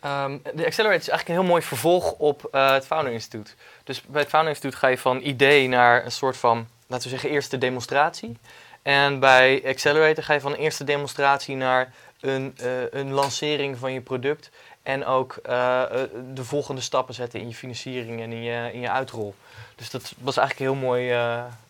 Ehm, 0.00 0.38
de 0.54 0.66
Accelerator 0.66 1.00
is 1.00 1.08
eigenlijk 1.08 1.28
een 1.28 1.34
heel 1.34 1.44
mooi 1.44 1.62
vervolg 1.62 2.12
op 2.12 2.48
het 2.50 2.86
Founder 2.86 3.12
Instituut. 3.12 3.54
Dus 3.84 4.02
bij 4.02 4.20
het 4.20 4.30
Founder 4.30 4.50
Instituut 4.52 4.74
ga 4.74 4.86
je 4.86 4.98
van 4.98 5.20
idee 5.22 5.68
naar 5.68 6.04
een 6.04 6.10
soort 6.12 6.36
van, 6.36 6.68
laten 6.86 7.04
we 7.04 7.10
zeggen, 7.10 7.30
eerste 7.30 7.58
demonstratie. 7.58 8.36
En 8.86 9.18
bij 9.18 9.62
Accelerator 9.66 10.24
ga 10.24 10.32
je 10.32 10.40
van 10.40 10.52
een 10.52 10.58
eerste 10.58 10.84
demonstratie 10.84 11.56
naar 11.56 11.92
een, 12.20 12.54
eh, 12.56 12.92
een 12.92 13.12
lancering 13.12 13.78
van 13.78 13.92
je 13.92 14.00
product. 14.00 14.50
En 14.82 15.04
ook 15.04 15.36
eh, 15.42 15.82
eh, 15.82 16.10
de 16.34 16.44
volgende 16.44 16.80
stappen 16.80 17.14
zetten 17.14 17.40
in 17.40 17.48
je 17.48 17.54
financiering 17.54 18.20
en 18.20 18.32
in 18.32 18.42
je, 18.42 18.70
in 18.72 18.80
je 18.80 18.90
uitrol. 18.90 19.34
Dus 19.74 19.90
dat 19.90 20.14
was 20.18 20.36
eigenlijk 20.36 20.70
een 20.70 20.76
heel 20.76 20.88
mooi 20.88 21.04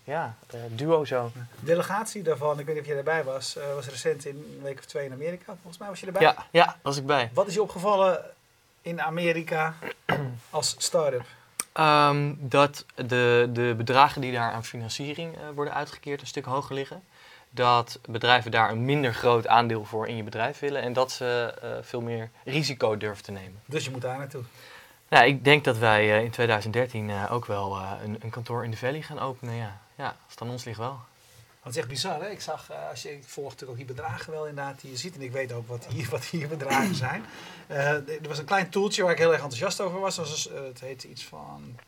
ja, 0.04 0.34
duo 0.68 1.04
zo. 1.04 1.30
De 1.34 1.66
delegatie 1.66 2.22
daarvan, 2.22 2.58
ik 2.58 2.66
weet 2.66 2.74
niet 2.74 2.84
of 2.84 2.88
jij 2.88 2.98
erbij 2.98 3.24
was, 3.24 3.56
was 3.74 3.88
recent 3.88 4.26
in 4.26 4.56
een 4.56 4.62
week 4.62 4.78
of 4.78 4.84
twee 4.84 5.06
in 5.06 5.12
Amerika. 5.12 5.44
Volgens 5.44 5.78
mij 5.78 5.88
was 5.88 6.00
je 6.00 6.06
erbij. 6.06 6.22
Ja, 6.22 6.46
ja, 6.50 6.76
was 6.82 6.96
ik 6.96 7.06
bij. 7.06 7.30
Wat 7.32 7.46
is 7.46 7.54
je 7.54 7.62
opgevallen 7.62 8.24
in 8.82 9.02
Amerika 9.02 9.74
als 10.50 10.74
start-up? 10.78 11.24
Ehm, 11.76 12.34
dat 12.38 12.84
de, 12.94 13.48
de 13.52 13.74
bedragen 13.76 14.20
die 14.20 14.32
daar 14.32 14.52
aan 14.52 14.64
financiering 14.64 15.36
eh, 15.36 15.40
worden 15.54 15.74
uitgekeerd 15.74 16.20
een 16.20 16.26
stuk 16.26 16.44
hoger 16.44 16.74
liggen. 16.74 17.02
Dat 17.50 17.98
bedrijven 18.08 18.50
daar 18.50 18.70
een 18.70 18.84
minder 18.84 19.14
groot 19.14 19.46
aandeel 19.46 19.84
voor 19.84 20.08
in 20.08 20.16
je 20.16 20.22
bedrijf 20.22 20.58
willen. 20.58 20.82
En 20.82 20.92
dat 20.92 21.12
ze 21.12 21.54
eh, 21.62 21.70
veel 21.80 22.00
meer 22.00 22.30
risico 22.44 22.96
durven 22.96 23.24
te 23.24 23.32
nemen. 23.32 23.60
Dus 23.66 23.84
je 23.84 23.90
moet 23.90 24.02
daar 24.02 24.18
naartoe. 24.18 24.42
Nou, 25.08 25.26
ik 25.26 25.44
denk 25.44 25.64
dat 25.64 25.78
wij 25.78 26.16
eh, 26.16 26.24
in 26.24 26.30
2013 26.30 27.10
eh, 27.10 27.32
ook 27.32 27.46
wel 27.46 27.78
een, 28.04 28.16
een 28.20 28.30
kantoor 28.30 28.64
in 28.64 28.70
de 28.70 28.76
Valley 28.76 29.02
gaan 29.02 29.18
openen. 29.18 29.54
Ja, 29.54 29.80
ja 29.94 30.06
als 30.06 30.14
het 30.28 30.42
aan 30.42 30.50
ons 30.50 30.64
ligt 30.64 30.78
wel. 30.78 30.98
Het 31.66 31.74
is 31.74 31.80
echt 31.80 31.90
bizar, 31.90 32.20
hè? 32.20 32.30
Ik 32.30 32.40
zag, 32.40 32.70
eh, 32.70 32.88
als 32.90 33.02
je, 33.02 33.12
ik 33.12 33.24
volg 33.24 33.50
natuurlijk 33.50 33.80
ook 33.80 33.86
die 33.86 33.94
bedragen 33.96 34.32
wel 34.32 34.46
inderdaad 34.46 34.80
die 34.80 34.90
je 34.90 34.96
ziet. 34.96 35.14
En 35.14 35.22
ik 35.22 35.32
weet 35.32 35.52
ook 35.52 35.68
wat 35.68 35.86
hier, 35.86 36.08
wat 36.10 36.24
hier 36.24 36.48
bedragen 36.48 36.94
zijn. 36.94 37.24
Eh, 37.66 37.88
er 37.88 38.28
was 38.28 38.38
een 38.38 38.44
klein 38.44 38.70
toeltje 38.70 39.02
waar 39.02 39.12
ik 39.12 39.18
heel 39.18 39.32
erg 39.32 39.42
enthousiast 39.42 39.80
over 39.80 40.00
was. 40.00 40.16
Dat 40.16 40.28
was 40.28 40.48
eh, 40.48 40.62
het 40.64 40.80
heette 40.80 41.08
iets 41.08 41.24
van 41.24 41.78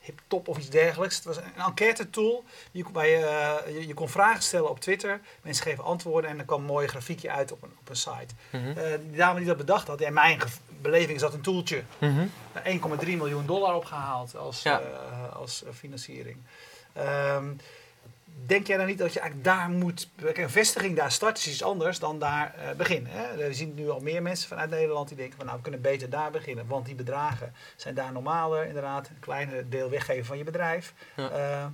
HipTop 0.00 0.48
of 0.48 0.58
iets 0.58 0.68
dergelijks. 0.68 1.16
Het 1.16 1.24
was 1.24 1.36
een, 1.36 1.54
enquête 1.66 2.10
tool. 2.10 2.44
Je, 2.70 2.84
je, 2.94 3.86
je, 3.86 3.94
kon 3.94 4.08
vragen 4.08 4.42
stellen 4.42 4.70
op 4.70 4.80
Twitter. 4.80 5.20
Mensen 5.42 5.64
geven 5.64 5.84
antwoorden 5.84 6.30
en 6.30 6.38
er 6.38 6.44
kwam 6.44 6.60
een 6.60 6.66
mooi 6.66 6.86
grafiekje 6.86 7.30
uit 7.30 7.52
op 7.52 7.62
een, 7.62 7.72
op 7.80 7.88
een 7.88 7.96
site. 7.96 8.34
Mhm. 8.50 8.78
Eh, 8.78 8.98
die 9.08 9.16
dame 9.16 9.38
die 9.38 9.48
dat 9.48 9.56
bedacht 9.56 9.86
had, 9.86 10.00
in 10.00 10.12
mijn 10.12 10.40
beleving 10.80 11.14
is 11.14 11.20
dat 11.20 11.34
een 11.34 11.40
toeltje. 11.40 11.82
Mhm. 11.98 12.26
1,3 12.64 13.16
miljoen 13.16 13.46
dollar 13.46 13.74
opgehaald 13.74 14.36
als, 14.36 14.62
Ja. 14.62 14.80
als 15.32 15.64
financiering. 15.72 16.36
Ehm, 16.92 17.52
denk 18.46 18.66
jij 18.66 18.76
dan 18.76 18.86
niet 18.86 18.98
dat 18.98 19.12
je 19.12 19.20
eigenlijk 19.20 19.48
daar 19.48 19.68
moet... 19.68 20.08
Een 20.34 20.50
vestiging 20.50 20.96
daar 20.96 21.12
starten 21.12 21.44
is 21.44 21.52
iets 21.52 21.62
anders 21.62 21.98
dan 21.98 22.18
daar 22.18 22.54
eh, 22.54 22.76
beginnen. 22.76 23.10
Hè? 23.12 23.36
We 23.36 23.54
zien 23.54 23.74
nu 23.74 23.90
al 23.90 24.00
meer 24.00 24.22
mensen 24.22 24.48
vanuit 24.48 24.70
Nederland 24.70 25.08
die 25.08 25.16
denken 25.16 25.36
van 25.36 25.44
nou 25.44 25.56
we 25.56 25.62
kunnen 25.62 25.80
beter 25.80 26.10
daar 26.10 26.30
beginnen. 26.30 26.66
Want 26.66 26.86
die 26.86 26.94
bedragen 26.94 27.54
zijn 27.76 27.94
daar 27.94 28.12
normaler 28.12 28.66
inderdaad. 28.66 29.08
Een 29.08 29.20
kleiner 29.20 29.70
deel 29.70 29.90
weggeven 29.90 30.24
van 30.24 30.38
je 30.38 30.44
bedrijf. 30.44 30.94
Ja. 31.16 31.30
Eh, 31.30 31.66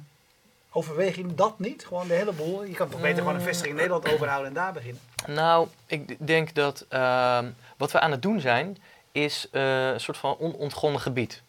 overweeg 0.71 1.16
je 1.16 1.35
dat 1.35 1.59
niet? 1.59 1.87
Gewoon 1.87 2.09
de 2.09 2.14
hele 2.14 2.33
boel. 2.33 2.64
Je 2.64 2.75
kan 2.75 2.88
toch 2.88 3.00
beter 3.00 3.19
gewoon 3.19 3.35
een 3.35 3.40
vestiging 3.40 3.71
in 3.71 3.76
Nederland 3.76 4.12
overhouden 4.12 4.49
en 4.49 4.54
daar 4.54 4.73
beginnen. 4.73 5.00
Nou, 5.26 5.69
ik 5.87 6.26
denk 6.26 6.54
dat 6.54 6.87
ehm, 6.88 7.50
wat 7.76 7.92
we 7.92 8.00
aan 8.00 8.11
het 8.11 8.23
doen 8.23 8.40
zijn, 8.40 8.78
is 9.12 9.49
eh, 9.50 9.88
een 9.88 10.00
soort 10.00 10.16
van 10.16 10.38
onontgonnen 10.38 11.00
gebied. 11.00 11.42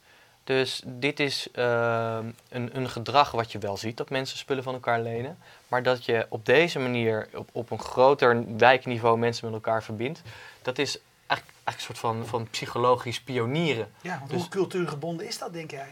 Dus 0.44 0.82
dit 0.86 1.20
is 1.20 1.48
ehm, 1.52 2.26
een, 2.50 2.78
een 2.78 2.90
gedrag 2.90 3.32
wat 3.32 3.52
je 3.52 3.60
wel 3.60 3.78
ziet, 3.78 3.98
dat 3.98 4.10
mensen 4.10 4.38
spullen 4.38 4.64
van 4.64 4.74
elkaar 4.74 5.02
lenen. 5.02 5.38
Maar 5.68 5.84
dat 5.84 6.06
je 6.06 6.26
op 6.30 6.46
deze 6.46 6.80
manier, 6.80 7.28
op, 7.34 7.50
op 7.52 7.72
een 7.72 7.80
groter 7.80 8.58
wijkniveau, 8.58 9.18
mensen 9.18 9.46
met 9.46 9.54
elkaar 9.54 9.84
verbindt. 9.84 10.22
Dat 10.62 10.78
is 10.78 11.00
eigenlijk, 11.28 11.58
eigenlijk 11.64 11.78
een 11.78 11.82
soort 11.82 12.00
van, 12.00 12.26
van 12.26 12.48
psychologisch 12.50 13.22
pionieren. 13.22 13.92
Ja, 14.02 14.18
want 14.18 14.30
Dus- 14.30 14.40
hoe 14.42 14.50
cultuurgebonden 14.50 15.28
is 15.28 15.38
dat 15.38 15.54
denk 15.54 15.72
jij? 15.72 15.88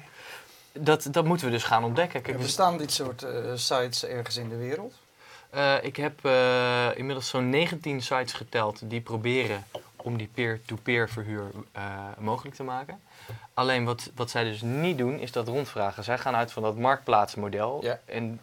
Dat, 0.73 1.07
dat 1.11 1.25
moeten 1.25 1.45
we 1.45 1.51
dus 1.51 1.63
gaan 1.63 1.83
ontdekken. 1.83 2.21
Kijk, 2.21 2.35
Er 2.35 2.41
bestaan 2.41 2.77
dit 2.77 2.91
soort 2.91 3.23
eh, 3.23 3.51
sites 3.55 4.05
ergens 4.05 4.37
in 4.37 4.49
de 4.49 4.55
wereld? 4.55 4.93
Eh, 5.49 5.73
ik 5.81 5.95
heb 5.95 6.25
eh, 6.25 6.87
inmiddels 6.95 7.27
zo'n 7.27 7.49
19 7.49 8.01
sites 8.01 8.33
geteld 8.33 8.79
die 8.89 9.01
proberen 9.01 9.63
om 9.95 10.17
die 10.17 10.29
peer-to-peer 10.33 11.09
verhuur 11.09 11.51
eh, 11.71 11.83
mogelijk 12.17 12.55
te 12.55 12.63
maken. 12.63 13.01
Alleen 13.53 13.85
wat, 13.85 14.11
wat 14.15 14.29
zij 14.29 14.43
dus 14.43 14.61
niet 14.61 14.97
doen, 14.97 15.19
is 15.19 15.31
dat 15.31 15.47
rondvragen. 15.47 16.03
Zij 16.03 16.17
gaan 16.17 16.35
uit 16.35 16.51
van 16.51 16.63
dat 16.63 16.77
marktplaatsmodel. 16.77 17.79
Ja. 17.83 17.99
En 18.05 18.39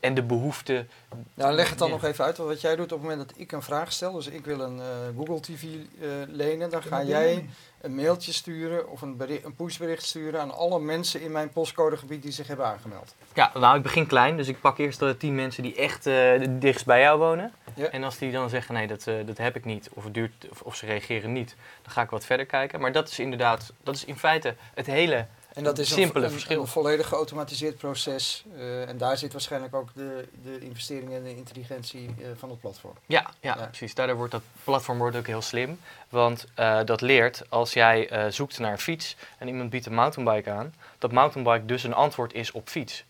en 0.00 0.14
de 0.14 0.22
behoefte. 0.22 0.86
Nou, 1.34 1.52
leg 1.54 1.68
het 1.68 1.78
dan 1.78 1.88
Ja. 1.88 1.94
nog 1.94 2.04
even 2.04 2.24
uit. 2.24 2.36
Want 2.36 2.48
wat 2.48 2.60
jij 2.60 2.76
doet 2.76 2.92
op 2.92 3.00
het 3.00 3.08
moment 3.08 3.28
dat 3.28 3.38
ik 3.38 3.52
een 3.52 3.62
vraag 3.62 3.92
stel, 3.92 4.12
dus 4.12 4.26
ik 4.26 4.44
wil 4.44 4.60
een 4.60 4.80
eh, 4.80 4.86
Google 5.16 5.40
TV 5.40 5.62
eh, 5.62 6.08
lenen, 6.28 6.70
dan 6.70 6.82
ga 6.82 7.02
jij 7.02 7.48
een 7.80 7.94
mailtje 7.94 8.32
sturen 8.32 8.90
of 8.90 9.02
een, 9.02 9.16
een 9.44 9.54
pushbericht 9.54 10.04
sturen 10.04 10.40
aan 10.40 10.50
alle 10.54 10.80
mensen 10.80 11.20
in 11.20 11.32
mijn 11.32 11.50
postcodegebied 11.50 12.22
die 12.22 12.32
zich 12.32 12.46
hebben 12.46 12.66
aangemeld. 12.66 13.14
Ja, 13.34 13.50
nou, 13.54 13.76
ik 13.76 13.82
begin 13.82 14.06
klein, 14.06 14.36
dus 14.36 14.48
ik 14.48 14.60
pak 14.60 14.78
eerst 14.78 14.98
de 14.98 15.16
tien 15.16 15.34
mensen 15.34 15.62
die 15.62 15.74
echt 15.74 16.06
eh 16.06 16.30
het 16.30 16.60
dichtst 16.60 16.86
bij 16.86 17.00
jou 17.00 17.18
wonen. 17.18 17.52
Ja. 17.74 17.86
En 17.86 18.04
als 18.04 18.18
die 18.18 18.32
dan 18.32 18.48
zeggen, 18.48 18.74
nee, 18.74 18.86
dat, 18.86 19.06
eh, 19.06 19.14
dat 19.26 19.38
heb 19.38 19.56
ik 19.56 19.64
niet, 19.64 19.90
of, 19.94 20.04
het 20.04 20.14
duurt, 20.14 20.46
of, 20.50 20.62
of 20.62 20.76
ze 20.76 20.86
reageren 20.86 21.32
niet, 21.32 21.56
dan 21.82 21.92
ga 21.92 22.02
ik 22.02 22.10
wat 22.10 22.24
verder 22.24 22.46
kijken. 22.46 22.80
Maar 22.80 22.92
dat 22.92 23.08
is 23.08 23.18
inderdaad, 23.18 23.72
dat 23.82 23.94
is 23.94 24.04
in 24.04 24.16
feite 24.20 24.54
het 24.74 24.86
hele 24.86 25.26
En 25.54 25.64
dat 25.64 25.78
is 25.78 25.88
Simpele 25.92 26.18
een, 26.18 26.24
een, 26.24 26.30
verschil. 26.30 26.60
een 26.60 26.66
volledig 26.66 27.08
geautomatiseerd 27.08 27.76
proces. 27.76 28.44
eh, 28.56 28.88
en 28.88 28.98
daar 28.98 29.16
zit 29.16 29.32
waarschijnlijk 29.32 29.74
ook 29.74 29.88
de, 29.94 30.28
de 30.44 30.60
investering 30.60 31.12
en 31.14 31.22
de 31.22 31.36
intelligentie 31.36 32.06
eh, 32.18 32.28
van 32.38 32.50
het 32.50 32.60
platform. 32.60 32.94
Ja, 33.06 33.30
ja, 33.40 33.56
Ja. 33.58 33.66
precies. 33.66 33.94
Daardoor 33.94 34.16
wordt 34.16 34.32
dat 34.32 34.42
platform 34.64 34.98
wordt 34.98 35.16
ook 35.16 35.26
heel 35.26 35.42
slim. 35.42 35.80
Want 36.08 36.46
eh, 36.54 36.80
dat 36.84 37.00
leert 37.00 37.42
als 37.48 37.72
jij 37.72 38.26
zoekt 38.30 38.58
naar 38.58 38.72
een 38.72 38.78
fiets 38.78 39.16
en 39.38 39.48
iemand 39.48 39.70
biedt 39.70 39.86
een 39.86 39.94
mountainbike 39.94 40.50
aan, 40.50 40.74
dat 40.98 41.12
mountainbike 41.12 41.64
dus 41.66 41.82
een 41.84 41.94
antwoord 41.94 42.32
is 42.32 42.52
op 42.52 42.68
fiets. 42.68 43.04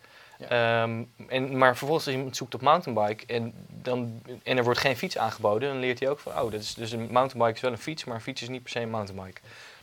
Ehm, 0.49 1.03
en, 1.29 1.59
maar 1.59 1.77
vervolgens 1.77 2.07
als 2.07 2.15
iemand 2.15 2.37
zoekt 2.37 2.55
op 2.55 2.61
mountainbike 2.61 3.27
en, 3.27 3.53
dan, 3.69 4.23
en 4.43 4.57
er 4.57 4.65
wordt 4.65 4.81
geen 4.81 4.97
fiets 4.97 5.19
aangeboden, 5.19 5.69
dan 5.69 5.79
leert 5.81 6.01
hij 6.01 6.09
ook 6.09 6.19
van, 6.19 6.33
oh, 6.33 6.51
dat 6.51 6.61
is, 6.61 6.75
dus 6.75 6.93
een 6.93 7.09
mountainbike 7.11 7.55
is 7.55 7.61
wel 7.61 7.73
een 7.73 7.79
fiets, 7.79 8.05
maar 8.05 8.15
een 8.15 8.21
fiets 8.21 8.43
is 8.43 8.49
niet 8.49 8.63
per 8.63 8.71
se 8.71 8.81
een 8.81 8.91
mountainbike. 8.91 9.41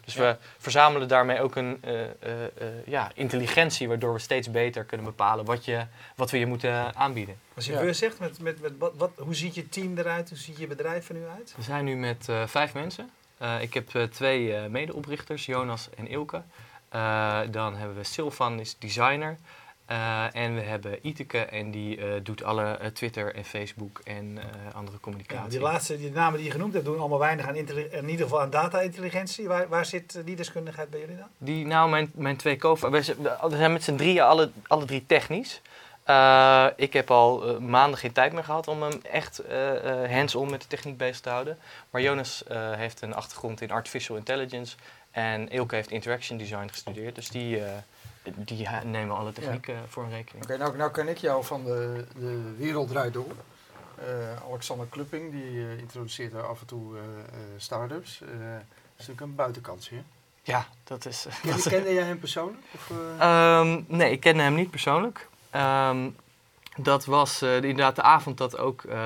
Dus 0.07 0.15
Ja. 0.15 0.21
we 0.21 0.37
verzamelen 0.57 1.07
daarmee 1.07 1.41
ook 1.41 1.55
een 1.55 1.77
eh, 1.81 2.01
eh, 2.03 2.09
eh, 2.19 2.49
ja, 2.85 3.11
intelligentie, 3.13 3.87
waardoor 3.87 4.13
we 4.13 4.19
steeds 4.19 4.51
beter 4.51 4.83
kunnen 4.83 5.05
bepalen 5.05 5.45
wat, 5.45 5.65
je, 5.65 5.85
wat 6.15 6.31
we 6.31 6.39
je 6.39 6.45
moeten 6.45 6.95
aanbieden. 6.95 7.35
Als 7.55 7.65
je 7.65 7.73
Ja. 7.73 7.93
zegt, 7.93 8.19
met, 8.19 8.39
met, 8.41 8.61
met, 8.61 8.71
wat, 8.77 8.93
wat, 8.97 9.11
hoe 9.17 9.35
ziet 9.35 9.55
je 9.55 9.69
team 9.69 9.97
eruit? 9.97 10.29
Hoe 10.29 10.37
ziet 10.37 10.57
je 10.57 10.67
bedrijf 10.67 11.09
er 11.09 11.15
nu 11.15 11.25
uit? 11.37 11.53
We 11.57 11.61
zijn 11.63 11.85
nu 11.85 11.95
met 11.95 12.29
eh, 12.29 12.47
vijf 12.47 12.73
mensen. 12.73 13.09
Eh, 13.37 13.61
ik 13.61 13.73
heb 13.73 13.95
eh, 13.95 14.03
twee 14.03 14.55
eh, 14.55 14.65
medeoprichters, 14.69 15.45
Jonas 15.45 15.89
en 15.97 16.07
Ilke. 16.07 16.41
Eh, 16.89 17.39
dan 17.51 17.75
hebben 17.75 17.95
we 17.97 18.03
Sylvan, 18.03 18.59
is 18.59 18.75
designer. 18.79 19.37
Eh, 19.87 20.35
en 20.35 20.55
we 20.55 20.61
hebben 20.61 20.99
Iteke 21.01 21.39
en 21.45 21.71
die 21.71 21.97
eh, 21.97 22.07
doet 22.23 22.43
alle 22.43 22.63
eh, 22.77 22.87
Twitter 22.87 23.35
en 23.35 23.45
Facebook 23.45 24.01
en 24.03 24.39
andere 24.73 24.95
Ja, 24.97 25.01
communicatie. 25.01 25.49
die 25.49 25.59
laatste 25.59 25.97
die 25.97 26.11
namen 26.11 26.35
die 26.37 26.45
je 26.45 26.51
genoemd 26.51 26.73
hebt, 26.73 26.85
doen 26.85 26.99
allemaal 26.99 27.19
weinig 27.19 27.47
aan 27.47 27.55
in 27.55 28.09
ieder 28.09 28.23
geval 28.25 28.41
aan 28.41 28.49
data-intelligentie. 28.49 29.47
Waar, 29.47 29.67
waar 29.67 29.85
zit 29.85 30.21
die 30.25 30.35
deskundigheid 30.35 30.89
bij 30.89 30.99
jullie 30.99 31.17
dan? 31.17 31.27
Die, 31.37 31.65
nou, 31.65 31.89
mijn, 31.89 32.11
mijn 32.13 32.37
twee 32.37 32.57
co 32.57 32.75
we, 32.89 33.01
zijn- 33.01 33.17
we 33.21 33.55
zijn 33.57 33.73
met 33.73 33.83
z'n 33.83 33.95
drieën 33.95 34.21
alle, 34.23 34.51
alle 34.67 34.85
drie 34.85 35.05
technisch. 35.05 35.61
Ik 36.75 36.93
heb 36.93 37.11
al 37.11 37.61
maanden 37.61 37.99
geen 37.99 38.11
tijd 38.11 38.33
meer 38.33 38.43
gehad 38.43 38.67
om 38.67 38.81
hem 38.81 38.99
echt 39.11 39.41
hands-on 40.09 40.49
met 40.49 40.61
de 40.61 40.67
techniek 40.67 40.97
bezig 40.97 41.19
te 41.19 41.29
houden. 41.29 41.57
Maar 41.89 42.01
Jonas 42.01 42.43
heeft 42.75 43.01
een 43.01 43.13
achtergrond 43.15 43.61
in 43.61 43.71
artificial 43.71 44.17
intelligence 44.17 44.75
en 45.11 45.49
Ilke 45.49 45.75
heeft 45.75 45.91
interaction 45.91 46.37
design 46.37 46.67
gestudeerd. 46.67 47.15
Dus 47.15 47.29
die, 47.29 47.61
die 48.35 48.67
nemen 48.83 49.15
alle 49.17 49.33
techniek 49.33 49.67
eh, 49.67 49.75
voor 49.87 50.03
een 50.03 50.09
rekening. 50.09 50.43
Oké, 50.45 50.57
nou, 50.57 50.77
nou 50.77 50.91
ken 50.91 51.07
ik 51.07 51.17
jou 51.17 51.43
van 51.45 51.63
de, 51.63 52.05
de 52.15 52.53
Wereld 52.57 52.87
Draait 52.89 53.13
Door. 53.13 53.31
Eh, 53.95 54.05
Alexander 54.49 54.87
Klupping, 54.89 55.31
die 55.31 55.61
eh, 55.65 55.77
introduceert 55.77 56.33
er 56.33 56.47
af 56.47 56.59
en 56.59 56.65
toe 56.67 56.97
eh, 56.97 57.03
start-ups. 57.57 58.17
Dat 58.19 58.27
is 58.29 59.07
natuurlijk 59.07 59.21
een 59.21 59.35
buitenkantje. 59.35 59.95
Ja, 60.43 60.65
dat 60.83 61.05
is... 61.05 61.25
eh, 61.25 61.33
Kende, 61.41 61.69
kende 61.75 61.93
jij 61.93 62.03
hem 62.03 62.19
persoonlijk? 62.19 62.63
Of, 62.73 62.89
eh? 63.17 63.57
Ehm, 63.59 63.83
nee, 63.87 64.11
ik 64.11 64.19
kende 64.19 64.43
hem 64.43 64.53
niet 64.55 64.69
persoonlijk. 64.69 65.27
Ehm, 65.49 66.09
dat 66.77 67.05
was 67.05 67.41
inderdaad 67.41 67.95
de 67.95 68.01
avond 68.01 68.37
dat 68.37 68.57
ook 68.57 68.83
eh, 68.83 69.03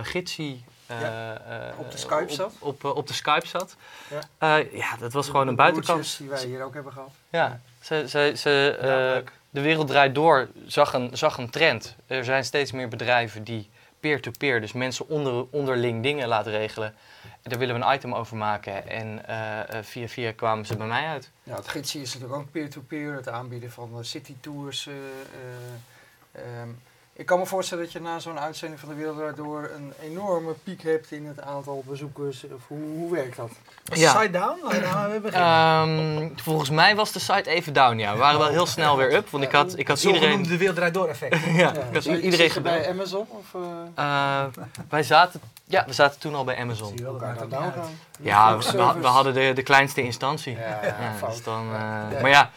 Op 1.77 1.91
de 1.91 1.97
Skype 1.97 2.33
zat? 2.33 2.53
Op, 2.59 2.83
op 2.83 3.07
de 3.07 3.13
Skype 3.13 3.47
zat. 3.47 3.75
Ja. 4.09 4.19
Ja, 4.39 4.55
ja 4.71 4.95
dat 4.99 5.13
was 5.13 5.25
gewoon 5.25 5.41
een 5.41 5.55
De 5.55 5.61
buitenkant. 5.61 6.17
die 6.17 6.29
wij 6.29 6.45
hier 6.45 6.63
ook 6.63 6.73
hebben 6.73 6.93
gehad. 6.93 7.11
Ja, 7.29 7.61
ze, 7.81 8.05
ze, 8.07 8.33
ze, 8.35 8.77
eh, 8.81 8.87
Ja, 8.87 9.21
de 9.49 9.61
wereld 9.61 9.87
draait 9.87 10.15
door, 10.15 10.47
zag 10.65 10.93
een, 10.93 11.17
zag 11.17 11.37
een 11.37 11.49
trend. 11.49 11.95
Er 12.07 12.23
zijn 12.23 12.43
steeds 12.45 12.71
meer 12.71 12.87
bedrijven 12.87 13.43
die 13.43 13.69
peer-to-peer, 13.99 14.61
dus 14.61 14.71
mensen 14.71 15.07
onder, 15.07 15.45
onderling 15.51 16.03
dingen 16.03 16.27
laten 16.27 16.51
regelen. 16.51 16.95
En 17.23 17.49
daar 17.49 17.59
willen 17.59 17.79
we 17.79 17.85
een 17.85 17.93
item 17.93 18.15
over 18.15 18.37
maken. 18.37 18.87
En 18.89 19.27
eh, 19.27 19.81
via 19.81 20.07
via 20.07 20.31
kwamen 20.31 20.65
ze 20.65 20.75
bij 20.75 20.87
mij 20.87 21.05
uit. 21.07 21.29
Ja, 21.43 21.55
het 21.55 21.67
Gidsie 21.67 22.01
is 22.01 22.13
natuurlijk 22.13 22.41
ook 22.41 22.51
peer-to-peer, 22.51 23.13
het 23.13 23.29
aanbieden 23.29 23.71
van 23.71 24.05
city 24.05 24.35
tours. 24.41 24.87
eh, 24.87 24.93
eh, 24.93 26.59
ehm, 26.61 26.69
ik 27.13 27.25
kan 27.25 27.39
me 27.39 27.45
voorstellen 27.45 27.83
dat 27.83 27.93
je 27.93 27.99
na 27.99 28.19
zo'n 28.19 28.39
uitzending 28.39 28.79
van 28.79 28.89
de 28.89 28.95
Wereld 28.95 29.37
Door 29.37 29.71
een 29.75 29.93
enorme 30.01 30.53
piek 30.63 30.81
hebt 30.81 31.11
in 31.11 31.25
het 31.25 31.41
aantal 31.41 31.83
bezoekers. 31.87 32.43
Of 32.43 32.67
hoe, 32.67 32.79
hoe 32.79 33.11
werkt 33.11 33.35
dat? 33.35 33.51
Ja. 33.83 34.21
Side 34.21 34.31
down? 34.31 34.59
Nou 34.61 35.19
beginnen. 35.19 35.49
Ehm, 35.49 36.29
volgens 36.35 36.69
mij 36.69 36.95
was 36.95 37.11
de 37.11 37.19
site 37.19 37.49
even 37.49 37.73
down, 37.73 37.97
ja. 37.97 38.13
We 38.13 38.19
waren 38.19 38.39
wel 38.39 38.49
heel 38.49 38.65
snel 38.65 38.97
weer 38.97 39.13
up, 39.13 39.29
want 39.29 39.43
ik 39.43 39.51
had, 39.51 39.77
ik 39.77 39.87
had 39.87 40.03
iedereen... 40.03 40.43
de 40.43 40.57
wereld 40.57 40.93
door 40.93 41.07
effect. 41.07 41.37
Ja, 41.45 41.51
Ja, 41.57 41.69
ik 41.69 41.93
had 41.93 42.05
iedereen 42.05 42.61
bij 42.61 42.89
Amazon? 42.89 43.27
Of, 43.29 43.53
eh, 43.53 43.61
Eh, 43.95 44.45
wij 44.89 45.03
zaten, 45.03 45.41
ja, 45.71 45.83
we 45.87 45.93
zaten 45.93 46.19
toen 46.19 46.35
al 46.35 46.43
bij 46.43 46.53
Zie 46.55 46.63
Amazon. 46.63 46.93
je 46.95 47.03
wel, 47.03 47.17
dat? 47.49 47.73
Ja, 48.19 48.57
we, 49.01 49.07
hadden 49.07 49.33
de, 49.33 49.51
de 49.55 49.63
kleinste 49.63 50.01
instantie. 50.03 50.57
Ja, 50.57 50.79
ja, 50.81 50.87
Ja, 50.87 51.13
fout. 51.17 51.31
dus 51.33 51.43
dan, 51.43 51.61
eh, 51.73 51.79
Ja. 52.11 52.21
Maar 52.21 52.29
ja, 52.29 52.49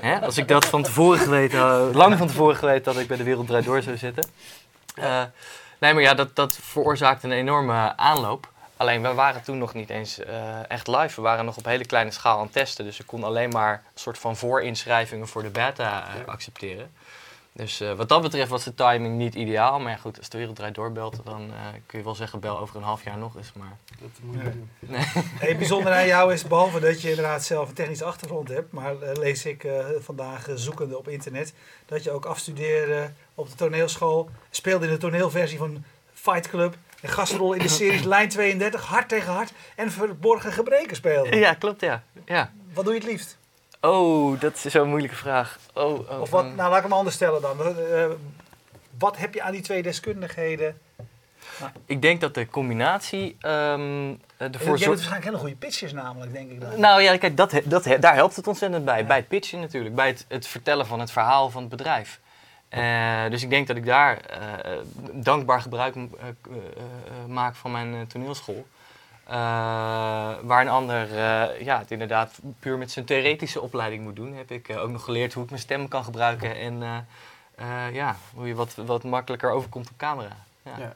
hè, 0.00 0.20
als 0.20 0.38
ik 0.38 0.48
dat 0.48 0.64
van 0.64 0.82
tevoren 0.82 1.18
geweten 1.18 1.58
had, 1.58 1.94
lang 1.94 2.18
van 2.18 2.26
tevoren 2.26 2.56
geweten 2.56 2.84
dat 2.92 3.02
ik 3.02 3.08
bij 3.08 3.16
de 3.16 3.22
Wereld 3.22 3.46
Draait 3.46 3.64
Door 3.64 3.82
zou 3.82 3.96
zitten. 3.96 4.30
Eh, 4.94 5.22
nee, 5.78 5.92
maar 5.94 6.02
ja, 6.02 6.14
dat, 6.14 6.36
dat 6.36 6.58
veroorzaakte 6.62 7.26
een 7.26 7.32
enorme 7.32 7.96
aanloop. 7.96 8.48
Alleen, 8.76 9.02
we 9.02 9.14
waren 9.14 9.42
toen 9.42 9.58
nog 9.58 9.74
niet 9.74 9.90
eens 9.90 10.18
eh, 10.18 10.70
echt 10.70 10.86
live. 10.86 11.14
We 11.14 11.22
waren 11.22 11.44
nog 11.44 11.56
op 11.56 11.64
hele 11.64 11.84
kleine 11.86 12.10
schaal 12.10 12.36
aan 12.38 12.42
het 12.44 12.52
testen. 12.52 12.84
Dus 12.84 13.00
ik 13.00 13.06
kon 13.06 13.24
alleen 13.24 13.48
maar 13.50 13.72
een 13.72 13.80
soort 14.00 14.18
van 14.18 14.36
voorinschrijvingen 14.36 15.28
voor 15.28 15.42
de 15.42 15.48
beta 15.50 16.04
eh, 16.08 16.14
Ja. 16.26 16.32
accepteren. 16.32 16.90
Dus 17.52 17.80
eh, 17.80 17.92
wat 17.92 18.08
dat 18.08 18.22
betreft 18.22 18.50
was 18.50 18.64
de 18.64 18.74
timing 18.74 19.16
niet 19.16 19.34
ideaal. 19.34 19.80
Maar 19.80 19.90
ja, 19.90 19.96
goed, 19.96 20.18
als 20.18 20.28
de 20.28 20.38
wereld 20.38 20.56
draait 20.56 20.74
doorbelt, 20.74 21.20
dan 21.24 21.50
eh, 21.52 21.56
kun 21.86 21.98
je 21.98 22.04
wel 22.04 22.14
zeggen, 22.14 22.40
bel 22.40 22.58
over 22.58 22.76
een 22.76 22.82
half 22.82 23.04
jaar 23.04 23.18
nog 23.18 23.36
eens. 23.36 23.52
Maar 23.52 23.76
Dat 24.00 24.10
moet 24.22 24.34
je 24.36 24.42
Ja. 24.42 24.50
doen. 24.50 24.68
Hey, 25.40 25.56
bijzonder 25.56 25.92
aan 25.92 26.06
jou 26.06 26.32
is, 26.32 26.44
behalve 26.44 26.80
dat 26.80 27.00
je 27.02 27.08
inderdaad 27.08 27.44
zelf 27.44 27.68
een 27.68 27.74
technische 27.74 28.04
achtergrond 28.04 28.48
hebt, 28.48 28.72
maar 28.72 29.00
eh, 29.02 29.16
lees 29.16 29.44
ik 29.46 29.64
eh, 29.64 29.84
vandaag 29.98 30.48
zoekende 30.54 30.98
op 30.98 31.08
internet, 31.08 31.52
dat 31.86 32.04
je 32.04 32.10
ook 32.10 32.24
afstudeerde 32.24 33.10
op 33.34 33.48
de 33.50 33.54
toneelschool, 33.54 34.30
speelde 34.50 34.86
in 34.86 34.92
de 34.92 34.98
toneelversie 34.98 35.58
van 35.58 35.84
Fight 36.12 36.48
Club, 36.48 36.76
een 37.02 37.08
gastrol 37.08 37.52
in 37.52 37.62
de 37.62 37.68
series 37.68 38.02
Lijn 38.14 38.28
32, 38.28 38.84
Hart 38.84 39.08
tegen 39.08 39.32
Hart 39.32 39.52
en 39.76 39.90
Verborgen 39.90 40.52
Gebreken 40.52 40.96
speelde. 40.96 41.36
ja, 41.36 41.54
klopt, 41.54 41.80
ja. 41.80 42.02
ja. 42.24 42.52
Wat 42.74 42.84
doe 42.84 42.94
je 42.94 43.00
het 43.00 43.08
liefst? 43.08 43.38
Oh, 43.80 44.40
dat 44.40 44.54
is 44.64 44.72
zo'n 44.72 44.88
moeilijke 44.88 45.16
vraag. 45.16 45.58
Oh, 45.74 46.10
oh, 46.10 46.20
Of 46.20 46.30
wat, 46.30 46.44
oh. 46.44 46.54
nou 46.54 46.68
laat 46.68 46.76
ik 46.76 46.82
hem 46.82 46.92
anders 46.92 47.16
stellen 47.16 47.40
dan. 47.40 47.76
Eh, 47.92 48.04
wat 48.98 49.16
heb 49.16 49.34
je 49.34 49.42
aan 49.42 49.52
die 49.52 49.60
twee 49.60 49.82
deskundigheden? 49.82 50.78
Ik 51.86 52.02
denk 52.02 52.20
dat 52.20 52.34
de 52.34 52.48
combinatie 52.48 53.36
Jij 53.40 53.48
ervoor 54.38 54.48
hebt 54.48 54.60
zorgt... 54.62 54.84
waarschijnlijk 54.84 55.24
hele 55.24 55.38
goede 55.38 55.54
pitches 55.54 55.92
namelijk, 55.92 56.32
denk 56.32 56.50
ik 56.50 56.60
dan. 56.60 56.80
Nou 56.80 57.02
ja, 57.02 57.16
kijk, 57.16 57.36
dat, 57.36 57.60
dat, 57.64 57.84
daar 58.00 58.14
helpt 58.14 58.36
het 58.36 58.46
ontzettend 58.46 58.84
bij. 58.84 58.98
Ja. 58.98 59.06
Bij 59.06 59.16
het 59.16 59.28
pitchen 59.28 59.60
natuurlijk. 59.60 59.94
Bij 59.94 60.06
het, 60.06 60.24
het 60.28 60.46
vertellen 60.46 60.86
van 60.86 61.00
het 61.00 61.10
verhaal 61.10 61.50
van 61.50 61.60
het 61.60 61.70
bedrijf. 61.70 62.20
Eh, 62.68 63.30
dus 63.30 63.42
ik 63.42 63.50
denk 63.50 63.66
dat 63.66 63.76
ik 63.76 63.84
daar 63.86 64.16
eh, 64.16 64.78
dankbaar 65.12 65.60
gebruik 65.60 65.94
eh, 65.94 66.02
eh, 66.02 66.28
eh, 66.48 67.26
maak 67.28 67.54
van 67.54 67.70
mijn 67.70 67.94
eh, 67.94 68.00
toneelschool. 68.00 68.66
Eh, 69.30 69.36
waar 70.42 70.60
een 70.60 70.68
ander 70.68 71.02
eh, 71.02 71.60
ja, 71.60 71.78
het 71.78 71.90
inderdaad 71.90 72.38
puur 72.58 72.78
met 72.78 72.90
zijn 72.90 73.04
theoretische 73.04 73.60
opleiding 73.60 74.02
moet 74.02 74.16
doen, 74.16 74.34
heb 74.34 74.50
ik 74.50 74.68
eh, 74.68 74.82
ook 74.82 74.90
nog 74.90 75.04
geleerd 75.04 75.32
hoe 75.32 75.42
ik 75.42 75.50
mijn 75.50 75.62
stem 75.62 75.88
kan 75.88 76.04
gebruiken 76.04 76.56
en 76.56 77.06
ja, 77.92 78.16
hoe 78.34 78.46
je 78.46 78.54
wat, 78.54 78.74
wat 78.74 79.04
makkelijker 79.04 79.50
overkomt 79.50 79.90
op 79.90 79.96
camera. 79.96 80.36
Ja. 80.62 80.78
Ja. 80.78 80.94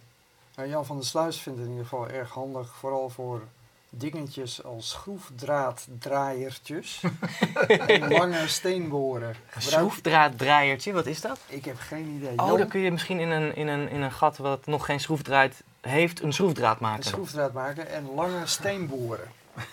Nou, 0.57 0.69
Jan 0.69 0.87
van 0.87 0.97
der 0.97 1.05
Sluis 1.05 1.41
vindt 1.41 1.59
het 1.59 1.69
in 1.69 1.75
ieder 1.75 1.89
geval 1.89 2.09
erg 2.09 2.31
handig, 2.31 2.75
vooral 2.75 3.11
voor 3.11 3.43
dingetjes 3.91 4.65
als 4.65 4.91
schroefdraaddraaiertjes 4.91 7.03
en 7.87 8.13
lange 8.13 8.49
steenboren. 8.49 9.37
Schroefdraaddraaiertje, 9.59 10.93
wat 10.93 11.07
is 11.07 11.21
dat? 11.21 11.39
Ik 11.47 11.65
heb 11.65 11.79
geen 11.79 12.09
idee. 12.17 12.39
Oh, 12.39 12.47
Jan, 12.47 12.59
dan 12.59 12.69
kun 12.69 12.81
je 12.81 12.91
misschien 12.91 13.21
in 13.21 13.31
een, 13.31 13.57
in 13.57 13.69
een, 13.69 13.89
in 13.89 14.03
een 14.03 14.13
gat 14.13 14.37
wat 14.37 14.67
nog 14.67 14.85
geen 14.85 15.01
schroefdraad 15.01 15.63
heeft, 15.91 16.23
een 16.23 16.33
schroefdraad 16.33 16.77
een 16.77 16.83
maken. 16.87 17.05
schroefdraad 17.05 17.53
maken 17.53 17.89
en 17.91 18.15
lange 18.15 18.47
steenboren. 18.47 19.29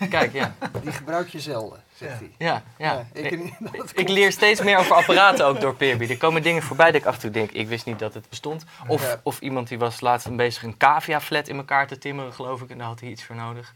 Kijk, 0.10 0.34
ja. 0.34 0.56
Die 0.82 0.92
gebruik 0.92 1.30
je 1.30 1.40
zelden, 1.40 1.84
zegt 1.96 2.12
Ja. 2.12 2.18
hij. 2.18 2.32
Ja, 2.38 2.64
ja. 2.78 3.06
ik, 3.14 3.54
ik, 3.94 4.10
leer 4.10 4.32
steeds 4.32 4.62
meer 4.62 4.78
over 4.78 4.96
apparaten 4.96 5.46
ook 5.46 5.62
door 5.62 5.76
Peerby. 5.76 6.10
Er 6.10 6.18
komen 6.18 6.44
dingen 6.44 6.62
voorbij 6.64 6.92
dat 6.92 7.02
ik 7.02 7.08
af 7.08 7.14
en 7.14 7.20
toe 7.20 7.30
denk, 7.30 7.52
ik 7.52 7.68
wist 7.68 7.86
niet 7.86 8.00
dat 8.00 8.14
het 8.14 8.30
bestond. 8.30 8.66
Of, 8.88 9.02
Ja. 9.04 9.20
of 9.24 9.40
iemand 9.40 9.68
die 9.68 9.80
was 9.80 10.02
laatst 10.02 10.36
bezig 10.36 10.64
een 10.64 10.78
cavia-flat 10.78 11.48
in 11.48 11.58
elkaar 11.58 11.88
te 11.88 11.98
timmeren, 11.98 12.34
geloof 12.34 12.62
ik. 12.62 12.70
En 12.70 12.78
daar 12.78 12.88
had 12.88 13.00
hij 13.00 13.10
iets 13.10 13.24
voor 13.24 13.36
nodig. 13.36 13.74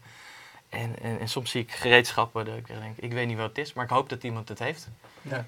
En, 0.68 0.94
en, 1.02 1.20
en 1.20 1.28
soms 1.28 1.50
zie 1.50 1.62
ik 1.62 1.72
gereedschappen 1.72 2.44
dat 2.44 2.56
ik 2.56 2.66
denk, 2.66 2.96
ik 2.96 3.12
weet 3.12 3.26
niet 3.26 3.36
wat 3.36 3.48
het 3.48 3.58
is, 3.58 3.72
maar 3.72 3.84
ik 3.84 3.90
hoop 3.90 4.08
dat 4.08 4.22
iemand 4.22 4.48
het 4.48 4.58
heeft. 4.58 4.88
Ja. 5.22 5.44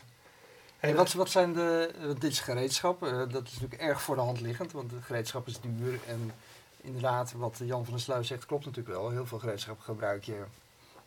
En 0.81 0.94
wat, 0.94 1.12
wat 1.12 1.31
zijn 1.31 1.53
de, 1.53 1.90
dit 2.18 2.31
is 2.33 2.40
gereedschap, 2.40 3.03
eh, 3.03 3.11
dat 3.11 3.46
is 3.46 3.53
natuurlijk 3.61 3.81
erg 3.83 4.03
voor 4.03 4.14
de 4.14 4.20
hand 4.20 4.40
liggend, 4.40 4.72
want 4.72 4.90
het 4.90 5.05
gereedschap 5.05 5.46
is 5.46 5.61
duur 5.61 5.98
en 6.07 6.33
inderdaad, 6.81 7.33
wat 7.33 7.61
Jan 7.64 7.85
van 7.85 7.93
der 7.93 8.03
Sluis 8.03 8.27
zegt, 8.27 8.47
klopt 8.47 8.64
natuurlijk 8.64 8.97
wel. 8.97 9.11
Heel 9.11 9.27
veel 9.27 9.38
gereedschap 9.38 9.81
gebruik 9.81 10.25
je 10.25 10.45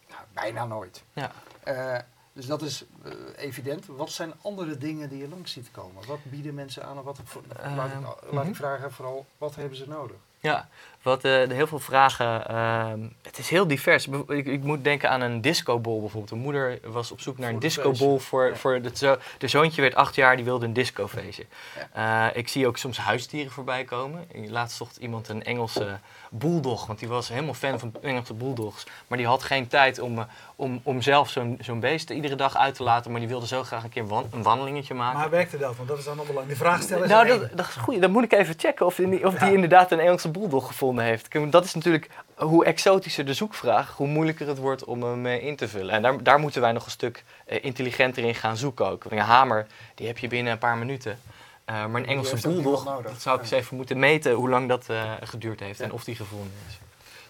nou, 0.09 0.21
bijna 0.33 0.65
nooit. 0.65 1.03
Ja. 1.13 1.31
Eh, 1.63 1.97
dus 2.33 2.45
dat 2.45 2.61
is 2.61 2.85
eh, 3.03 3.11
evident. 3.35 3.85
Wat 3.85 4.11
zijn 4.11 4.33
andere 4.41 4.77
dingen 4.77 5.09
die 5.09 5.17
je 5.17 5.27
langs 5.27 5.51
ziet 5.51 5.71
komen? 5.71 6.07
Wat 6.07 6.19
bieden 6.23 6.53
mensen 6.53 6.85
aan? 6.85 6.97
Of 6.97 7.03
wat, 7.03 7.19
laat, 7.47 7.87
ik, 7.87 7.93
Ehm, 7.93 8.03
laat 8.03 8.31
mhm. 8.31 8.47
ik 8.47 8.55
vragen 8.55 8.91
vooral, 8.91 9.25
wat 9.37 9.55
hebben 9.55 9.77
ze 9.77 9.87
nodig? 9.87 10.17
Ja, 10.39 10.69
wat 11.01 11.21
de 11.21 11.45
heel 11.49 11.67
veel 11.67 11.79
vragen. 11.79 12.47
ehm, 12.47 12.99
het 13.21 13.37
is 13.37 13.49
heel 13.49 13.67
divers. 13.67 14.07
Ik, 14.27 14.45
ik 14.45 14.63
moet 14.63 14.83
denken 14.83 15.09
aan 15.09 15.21
een 15.21 15.41
discobol 15.41 15.99
bijvoorbeeld. 15.99 16.31
Een 16.31 16.37
moeder 16.37 16.79
was 16.83 17.11
op 17.11 17.21
zoek 17.21 17.37
naar 17.37 17.49
een 17.49 17.59
discobol 17.59 18.19
voor, 18.19 18.47
Ja. 18.47 18.55
voor 18.55 18.81
de, 18.81 18.89
zo, 18.93 19.17
de 19.37 19.47
zoontje 19.47 19.81
werd 19.81 19.95
acht 19.95 20.15
jaar, 20.15 20.35
die 20.35 20.45
wilde 20.45 20.65
een 20.65 20.73
discofeestje. 20.73 21.45
Eh, 21.93 22.25
ik 22.33 22.47
zie 22.47 22.67
ook 22.67 22.77
soms 22.77 22.97
huisdieren 22.97 23.51
voorbij 23.51 23.83
komen. 23.83 24.27
Laatst 24.47 24.77
zocht 24.77 24.97
iemand 24.97 25.29
een 25.29 25.43
Engelse 25.43 25.99
bulldog, 26.29 26.85
want 26.87 26.99
die 26.99 27.07
was 27.07 27.29
helemaal 27.29 27.53
fan 27.53 27.79
van 27.79 27.91
Engelse 28.01 28.33
bulldogs. 28.33 28.83
Maar 29.07 29.17
die 29.17 29.27
had 29.27 29.43
geen 29.43 29.67
tijd 29.67 29.99
om, 29.99 30.17
eh, 30.17 30.23
om, 30.55 30.79
om 30.83 31.01
zelf 31.01 31.29
zo'n 31.29 31.57
zo'n 31.61 31.79
beest 31.79 32.09
iedere 32.09 32.35
dag 32.35 32.55
uit 32.57 32.75
te 32.75 32.83
laten. 32.83 33.11
Maar 33.11 33.19
die 33.19 33.29
wilde 33.29 33.47
zo 33.47 33.63
graag 33.63 33.83
een 33.83 33.89
keer 33.89 34.07
wan- 34.07 34.27
een 34.31 34.43
wandelingetje 34.43 34.93
maken. 34.93 35.19
Maar 35.19 35.29
werkte 35.29 35.57
dat? 35.57 35.75
Want 35.75 35.87
dat 35.89 35.97
is 35.97 36.03
dan 36.05 36.15
nog 36.17 36.25
belangrijk. 36.27 36.57
De 36.59 36.63
vraag 36.65 36.81
stellen 36.81 37.03
is 37.03 37.09
Nou, 37.09 37.27
dat, 37.27 37.39
dat 37.57 37.67
is 37.67 37.75
goed. 37.75 38.01
Dan 38.01 38.11
moet 38.11 38.23
ik 38.23 38.33
even 38.33 38.55
checken 38.57 38.85
of, 38.85 38.95
die, 38.95 39.25
of 39.27 39.33
die 39.35 39.47
Ja. 39.47 39.53
inderdaad 39.53 39.91
een 39.91 39.99
Engelse 39.99 40.29
bulldog 40.29 40.67
gevonden 40.67 40.89
heeft. 40.99 41.51
Dat 41.51 41.65
is 41.65 41.73
natuurlijk 41.73 42.09
hoe 42.35 42.65
exotischer 42.65 43.25
de 43.25 43.33
zoekvraag, 43.33 43.91
hoe 43.95 44.07
moeilijker 44.07 44.47
het 44.47 44.57
wordt 44.57 44.83
om 44.83 45.03
hem 45.03 45.25
eh, 45.25 45.43
in 45.43 45.55
te 45.55 45.67
vullen. 45.67 45.93
En 45.95 46.01
daar, 46.01 46.23
daar 46.23 46.39
moeten 46.39 46.61
wij 46.61 46.71
nog 46.71 46.85
een 46.85 46.91
stuk 46.91 47.23
eh, 47.45 47.63
intelligenter 47.63 48.23
in 48.23 48.35
gaan 48.35 48.57
zoeken 48.57 48.85
ook. 48.87 49.03
Want 49.03 49.15
een 49.21 49.27
hamer, 49.27 49.67
die 49.95 50.07
heb 50.07 50.17
je 50.17 50.27
binnen 50.27 50.53
een 50.53 50.59
paar 50.59 50.77
minuten. 50.77 51.19
Eh, 51.65 51.85
maar 51.85 52.01
een 52.01 52.07
Engelse 52.07 52.41
bulldog, 52.41 52.83
dat 53.03 53.21
zou 53.21 53.35
ik 53.35 53.41
eens 53.41 53.51
even 53.51 53.75
moeten 53.75 53.99
meten 53.99 54.33
hoe 54.33 54.49
lang 54.49 54.67
dat 54.69 54.89
eh, 54.89 55.11
geduurd 55.23 55.59
heeft 55.59 55.79
Ja. 55.79 55.85
en 55.85 55.91
of 55.91 56.03
die 56.03 56.15
gevonden 56.15 56.53
is. 56.67 56.79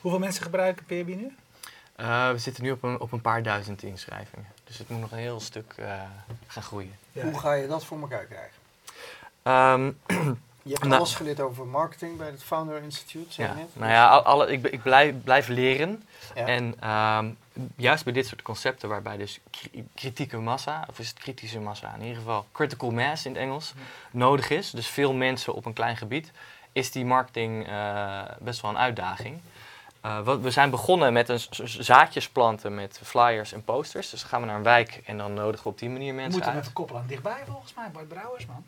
Hoeveel 0.01 0.19
mensen 0.19 0.43
gebruiken 0.43 0.85
PRB 0.85 1.07
nu? 1.07 1.35
Eh, 1.95 2.31
we 2.31 2.37
zitten 2.37 2.63
nu 2.63 2.71
op 2.71 2.83
een, 2.83 2.99
op 2.99 3.11
een 3.11 3.21
paar 3.21 3.43
duizend 3.43 3.83
inschrijvingen. 3.83 4.45
Dus 4.63 4.77
het 4.77 4.89
moet 4.89 4.99
nog 5.01 5.11
een 5.11 5.17
heel 5.17 5.39
stuk 5.39 5.73
eh, 5.77 5.93
gaan 6.47 6.63
groeien. 6.63 6.95
Ja. 7.11 7.23
Hoe 7.23 7.39
ga 7.39 7.53
je 7.53 7.67
dat 7.67 7.85
voor 7.85 7.99
elkaar 8.01 8.25
krijgen? 8.25 8.59
Ehm, 9.43 9.91
Je 10.63 10.69
hebt 10.69 10.83
Nou. 10.83 10.95
alles 10.95 11.15
geleerd 11.15 11.39
over 11.39 11.65
marketing 11.67 12.17
bij 12.17 12.27
het 12.27 12.43
Founder 12.43 12.81
Institute, 12.83 13.33
zeg 13.33 13.47
Ja, 13.47 13.53
je 13.53 13.59
net. 13.59 13.69
nou 13.73 13.91
ja, 13.91 14.07
al- 14.07 14.21
alle, 14.23 14.51
ik, 14.51 14.67
ik 14.67 14.81
blijf, 14.81 15.13
blijf 15.23 15.47
leren. 15.47 16.03
Ja. 16.35 16.45
En 16.45 16.75
ehm, 16.79 17.29
juist 17.75 18.03
bij 18.03 18.13
dit 18.13 18.27
soort 18.27 18.41
concepten, 18.41 18.89
waarbij 18.89 19.17
dus 19.17 19.39
kri- 19.49 19.87
kritieke 19.95 20.37
massa, 20.37 20.85
of 20.89 20.99
is 20.99 21.09
het 21.09 21.19
kritische 21.19 21.59
massa, 21.59 21.93
in 21.95 22.01
ieder 22.01 22.17
geval 22.17 22.45
critical 22.51 22.91
mass 22.91 23.25
in 23.25 23.31
het 23.31 23.41
Engels, 23.41 23.73
nodig 24.11 24.49
is, 24.49 24.71
dus 24.71 24.87
veel 24.87 25.13
mensen 25.13 25.53
op 25.53 25.65
een 25.65 25.73
klein 25.73 25.97
gebied, 25.97 26.31
is 26.71 26.91
die 26.91 27.05
marketing 27.05 27.67
eh, 27.67 28.21
best 28.39 28.61
wel 28.61 28.71
een 28.71 28.77
uitdaging. 28.77 29.41
Eh, 30.01 30.19
wat, 30.21 30.39
we 30.39 30.51
zijn 30.51 30.69
begonnen 30.69 31.13
met 31.13 31.29
een 31.29 31.39
zaadjes 31.65 32.29
planten 32.29 32.75
met 32.75 32.99
flyers 33.03 33.53
en 33.53 33.63
posters. 33.63 34.09
Dus 34.09 34.19
dan 34.19 34.29
gaan 34.29 34.41
we 34.41 34.47
naar 34.47 34.55
een 34.55 34.63
wijk 34.63 35.01
en 35.05 35.17
dan 35.17 35.33
nodigen 35.33 35.63
we 35.63 35.69
op 35.69 35.79
die 35.79 35.89
manier 35.89 36.13
mensen 36.13 36.31
moet 36.33 36.43
hem 36.45 36.53
uit. 36.53 36.61
even 36.61 36.73
koppelen 36.73 37.01
aan 37.01 37.07
dichtbij 37.07 37.43
volgens 37.47 37.73
mij. 37.73 37.89
Bart 37.91 38.07
Brouwers, 38.07 38.45
man. 38.45 38.63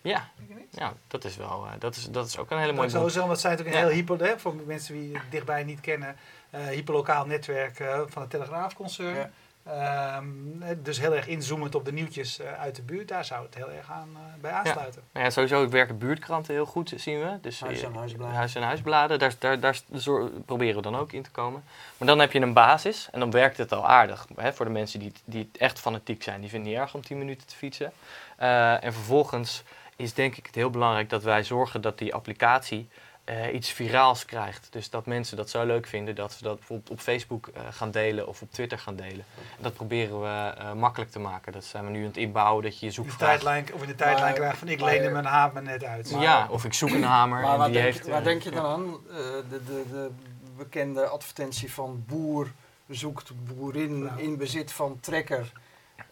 Ja, 0.00 0.28
ja, 0.70 0.92
dat 1.08 1.24
is 1.24 1.36
wel, 1.36 1.66
eh, 1.66 1.72
dat, 1.78 1.96
is, 1.96 2.04
dat 2.10 2.26
is 2.26 2.38
ook 2.38 2.50
een 2.50 2.58
hele 2.58 2.72
mooie 2.72 2.86
boek. 2.86 2.96
sowieso, 2.96 3.18
want 3.18 3.30
het 3.30 3.40
zijn 3.40 3.52
natuurlijk 3.52 3.80
een 3.80 3.84
Ja. 3.86 3.88
heel 3.94 3.98
hyper, 4.04 4.26
hè, 4.26 4.38
voor 4.38 4.54
mensen 4.66 4.94
die 4.94 5.12
het 5.14 5.22
dichtbij 5.30 5.64
niet 5.64 5.80
kennen, 5.80 6.16
eh 6.50 6.60
hyperlokaal 6.66 7.26
netwerk 7.26 7.80
eh, 7.80 8.00
van 8.06 8.22
het 8.22 8.30
Telegraafconcern. 8.30 9.14
Ja. 9.16 9.30
Ehm, 9.64 10.62
eh, 10.62 10.68
dus 10.82 11.00
heel 11.00 11.14
erg 11.14 11.26
inzoomend 11.26 11.74
op 11.74 11.84
de 11.84 11.92
nieuwtjes 11.92 12.38
eh, 12.38 12.52
uit 12.60 12.76
de 12.76 12.82
buurt. 12.82 13.08
Daar 13.08 13.24
zou 13.24 13.44
het 13.44 13.54
heel 13.54 13.70
erg 13.70 13.90
aan, 13.90 14.08
eh, 14.14 14.40
bij 14.40 14.50
aansluiten. 14.50 15.02
Nou 15.12 15.24
ja, 15.24 15.30
sowieso 15.30 15.68
werken 15.68 15.98
buurtkranten 15.98 16.54
heel 16.54 16.66
goed, 16.66 16.92
zien 16.96 17.18
we. 17.20 17.38
Dus, 17.40 17.60
Huis- 17.60 17.82
en 17.82 17.90
eh, 17.92 17.96
huisbladen. 17.98 18.34
Huis- 18.36 18.54
en 18.54 18.62
huisbladen, 18.62 19.18
daar, 19.18 19.32
daar, 19.38 19.60
daar 19.60 19.80
zor- 19.92 20.30
proberen 20.46 20.76
we 20.76 20.82
dan 20.82 20.96
ook 20.96 21.12
in 21.12 21.22
te 21.22 21.30
komen. 21.30 21.64
Maar 21.98 22.08
dan 22.08 22.18
heb 22.18 22.32
je 22.32 22.40
een 22.40 22.52
basis 22.52 23.08
en 23.12 23.20
dan 23.20 23.30
werkt 23.30 23.56
het 23.56 23.72
al 23.72 23.86
aardig. 23.88 24.26
Hè, 24.36 24.52
voor 24.52 24.64
de 24.66 24.72
mensen 24.72 25.00
die, 25.00 25.12
die 25.24 25.50
echt 25.58 25.78
fanatiek 25.78 26.22
zijn, 26.22 26.40
die 26.40 26.50
vinden 26.50 26.68
het 26.68 26.78
niet 26.78 26.86
erg 26.86 26.94
om 26.94 27.02
10 27.02 27.18
minuten 27.18 27.46
te 27.46 27.56
fietsen. 27.56 27.92
Eh, 28.36 28.84
en 28.84 28.92
vervolgens 28.92 29.62
is 29.98 30.14
denk 30.14 30.36
ik 30.36 30.46
het 30.46 30.54
heel 30.54 30.70
belangrijk 30.70 31.10
dat 31.10 31.22
wij 31.22 31.42
zorgen 31.42 31.80
dat 31.80 31.98
die 31.98 32.14
applicatie 32.14 32.88
eh, 33.24 33.54
iets 33.54 33.70
viraals 33.70 34.24
krijgt. 34.24 34.66
Dus 34.70 34.90
dat 34.90 35.06
mensen 35.06 35.36
dat 35.36 35.50
zo 35.50 35.66
leuk 35.66 35.86
vinden 35.86 36.14
dat 36.14 36.32
ze 36.32 36.42
dat 36.42 36.56
bijvoorbeeld 36.58 36.90
op 36.90 37.00
Facebook 37.00 37.46
eh, 37.46 37.62
gaan 37.70 37.90
delen 37.90 38.28
of 38.28 38.42
op 38.42 38.52
Twitter 38.52 38.78
gaan 38.78 38.96
delen. 38.96 39.24
En 39.56 39.62
dat 39.62 39.74
proberen 39.74 40.20
we 40.20 40.54
eh, 40.58 40.72
makkelijk 40.72 41.10
te 41.10 41.18
maken. 41.18 41.52
Dat 41.52 41.64
zijn 41.64 41.84
we 41.84 41.90
nu 41.90 41.98
aan 42.00 42.06
het 42.06 42.16
inbouwen, 42.16 42.62
dat 42.62 42.78
je 42.78 42.86
je 42.86 43.16
tijdlijn, 43.18 43.66
of 43.74 43.82
in 43.82 43.88
de 43.88 43.94
tijdlijn 43.94 44.34
krijgt 44.34 44.58
van 44.58 44.68
ik 44.68 44.80
leende 44.80 45.10
mijn 45.10 45.24
hamer 45.24 45.62
net 45.62 45.84
uit. 45.84 46.10
Maar- 46.10 46.22
Ja, 46.22 46.48
of 46.50 46.64
ik 46.64 46.72
zoek 46.74 46.90
een 46.90 47.02
hamer 47.02 47.40
Maar 47.40 47.52
en 47.52 47.58
waar, 47.58 47.66
die 47.68 47.76
denk, 47.80 47.92
heeft... 47.94 48.06
waar 48.06 48.24
denk 48.24 48.42
je 48.42 48.50
dan 48.50 48.64
aan? 48.64 48.82
Eh, 49.10 49.16
de, 49.50 49.64
de, 49.64 49.82
de 49.90 50.10
bekende 50.56 51.06
advertentie 51.06 51.72
van 51.72 52.04
boer 52.06 52.52
zoekt 52.88 53.32
boerin 53.44 54.02
Nou. 54.02 54.22
in 54.22 54.36
bezit 54.36 54.72
van 54.72 55.00
trekker. 55.00 55.52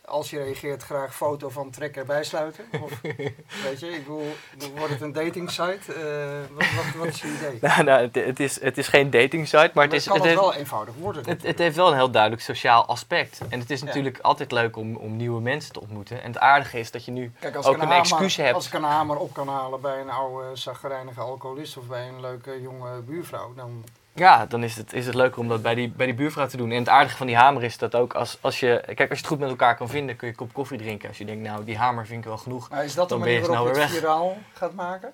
Als 0.06 0.30
je 0.30 0.42
reageert, 0.42 0.82
graag 0.82 1.14
foto 1.14 1.48
van 1.48 1.70
trekker 1.70 2.04
bijsluiten. 2.06 2.64
Of, 2.82 3.00
weet 3.64 3.80
je, 3.80 3.88
ik 3.88 3.98
bedoel, 4.04 4.34
wordt 4.76 4.92
het 4.92 5.00
een 5.00 5.12
dating 5.12 5.50
site. 5.50 5.92
Eh, 5.92 6.54
wat, 6.54 6.64
wat, 6.74 6.94
wat 6.96 7.06
is 7.06 7.20
je 7.20 7.34
idee? 7.36 7.58
Nou, 7.68 7.84
nou, 7.84 8.02
het, 8.02 8.14
het 8.14 8.40
is, 8.40 8.60
het 8.60 8.78
is 8.78 8.88
geen 8.88 9.10
dating 9.10 9.48
site, 9.48 9.70
maar 9.74 9.84
het, 9.84 9.92
is, 9.92 10.06
kan 10.06 10.14
het, 10.14 10.24
het 10.24 10.32
heeft, 10.32 10.46
wel 10.48 10.54
eenvoudig 10.54 10.94
worden. 10.94 11.28
het, 11.28 11.42
het 11.42 11.58
heeft 11.58 11.76
wel 11.76 11.88
een 11.88 11.94
heel 11.94 12.10
duidelijk 12.10 12.42
sociaal 12.42 12.86
aspect. 12.86 13.40
En 13.48 13.60
het 13.60 13.70
is 13.70 13.80
Ja. 13.80 13.86
natuurlijk 13.86 14.18
altijd 14.18 14.52
leuk 14.52 14.76
om, 14.76 14.96
om 14.96 15.16
nieuwe 15.16 15.40
mensen 15.40 15.72
te 15.72 15.80
ontmoeten. 15.80 16.22
En 16.22 16.28
het 16.32 16.38
aardige 16.38 16.78
is 16.78 16.90
dat 16.90 17.04
je 17.04 17.10
nu 17.10 17.32
Kijk, 17.40 17.56
ook 17.66 17.82
een 17.82 17.92
excuus 17.92 18.36
hebt. 18.36 18.54
Als 18.54 18.66
ik 18.66 18.72
een 18.72 18.82
hamer 18.82 19.16
op 19.16 19.32
kan 19.34 19.48
halen 19.48 19.80
bij 19.80 20.00
een 20.00 20.10
oude 20.10 20.56
zaggerijnige 20.56 21.20
alcoholist 21.20 21.76
of 21.76 21.86
bij 21.86 22.08
een 22.08 22.20
leuke 22.20 22.60
jonge 22.60 23.00
buurvrouw, 23.00 23.54
dan 23.54 23.84
Ja, 24.16 24.46
dan 24.46 24.62
is 24.62 24.76
het, 24.76 24.92
is 24.92 25.06
het 25.06 25.14
leuker 25.14 25.40
om 25.40 25.48
dat 25.48 25.62
bij 25.62 25.74
die, 25.74 25.88
bij 25.88 26.06
die 26.06 26.14
buurvrouw 26.14 26.46
te 26.46 26.56
doen. 26.56 26.70
En 26.70 26.78
het 26.78 26.88
aardige 26.88 27.16
van 27.16 27.26
die 27.26 27.36
hamer 27.36 27.62
is 27.62 27.78
dat 27.78 27.94
ook 27.94 28.14
als, 28.14 28.38
als 28.40 28.60
je... 28.60 28.82
Kijk, 28.84 28.98
als 28.98 29.08
je 29.08 29.14
het 29.14 29.26
goed 29.26 29.38
met 29.38 29.48
elkaar 29.48 29.76
kan 29.76 29.88
vinden, 29.88 30.16
kun 30.16 30.26
je 30.26 30.32
een 30.32 30.38
kop 30.38 30.52
koffie 30.52 30.78
drinken. 30.78 31.08
Als 31.08 31.18
je 31.18 31.24
denkt, 31.24 31.42
nou, 31.42 31.64
die 31.64 31.76
hamer 31.76 32.06
vind 32.06 32.18
ik 32.18 32.28
wel 32.28 32.38
genoeg. 32.38 32.70
Maar 32.70 32.84
is 32.84 32.94
dat 32.94 33.08
de 33.08 33.16
manier 33.16 33.46
waarop 33.46 33.74
je 33.74 33.80
het 33.80 33.90
viraal 33.90 34.36
gaat 34.52 34.74
maken? 34.74 35.12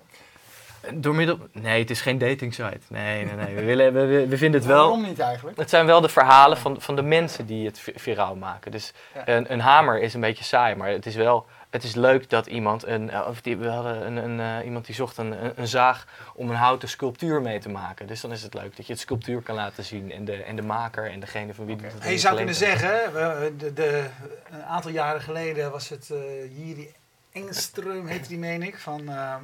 Door 0.93 1.15
middel... 1.15 1.37
Nee, 1.51 1.79
het 1.79 1.89
is 1.89 2.01
geen 2.01 2.17
dating 2.17 2.53
site. 2.53 2.79
Nee, 2.87 3.25
nee, 3.25 3.35
nee. 3.35 3.55
We, 3.55 3.63
willen, 3.63 3.93
we, 3.93 4.27
we, 4.27 4.37
vinden 4.37 4.59
het 4.59 4.69
wel... 4.69 4.77
Waarom 4.81 5.01
niet 5.01 5.19
eigenlijk? 5.19 5.57
Het 5.57 5.69
zijn 5.69 5.85
wel 5.85 6.01
de 6.01 6.09
verhalen 6.09 6.57
van, 6.57 6.81
van 6.81 6.95
de 6.95 7.01
mensen 7.01 7.45
die 7.45 7.65
het 7.65 7.79
vi- 7.79 7.93
viraal 7.95 8.35
maken. 8.35 8.71
Dus 8.71 8.93
Ja. 9.13 9.27
een, 9.27 9.51
een 9.53 9.59
hamer 9.59 10.01
is 10.01 10.13
een 10.13 10.21
beetje 10.21 10.43
saai, 10.43 10.75
maar 10.75 10.89
het 10.89 11.05
is 11.05 11.15
wel 11.15 11.45
het 11.69 11.83
is 11.83 11.95
leuk 11.95 12.29
dat 12.29 12.47
iemand, 12.47 12.85
een, 12.87 13.25
of 13.25 13.41
die, 13.41 13.57
we 13.57 13.67
hadden 13.67 14.05
een, 14.05 14.17
een, 14.17 14.39
eh, 14.59 14.65
iemand 14.65 14.85
die 14.85 14.95
zocht 14.95 15.17
een, 15.17 15.59
een, 15.59 15.67
zaag 15.67 16.05
om 16.33 16.49
een 16.49 16.55
houten 16.55 16.89
sculptuur 16.89 17.41
mee 17.41 17.59
te 17.59 17.69
maken. 17.69 18.07
Dus 18.07 18.21
dan 18.21 18.31
is 18.31 18.43
het 18.43 18.53
leuk 18.53 18.75
dat 18.75 18.85
je 18.85 18.91
het 18.93 19.01
sculptuur 19.01 19.41
kan 19.41 19.55
laten 19.55 19.83
zien 19.83 20.11
en 20.11 20.25
de, 20.25 20.43
en 20.43 20.55
de 20.55 20.61
maker 20.61 21.11
en 21.11 21.19
degene 21.19 21.53
van 21.53 21.65
wie 21.65 21.75
het 21.75 21.99
En 21.99 22.11
je 22.11 22.17
zou 22.17 22.35
kunnen 22.35 22.55
zeggen, 22.55 23.13
we- 23.13 23.53
de, 23.57 23.73
de, 23.73 24.03
een 24.51 24.63
aantal 24.63 24.91
jaren 24.91 25.21
geleden 25.21 25.71
was 25.71 25.89
het 25.89 26.09
eh 26.11 26.57
Jiri 26.57 26.91
Engström, 27.33 28.05
heette 28.07 28.27
die 28.27 28.37
meen 28.37 28.63
ik, 28.63 28.77
van 28.77 29.09
ehm 29.09 29.43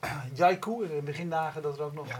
Jaiku, 0.34 0.82
in 0.84 0.94
de 0.96 1.02
begindagen 1.02 1.62
dat 1.62 1.78
er 1.78 1.84
ook 1.84 1.94
nog... 1.94 2.08
Eh. 2.08 2.16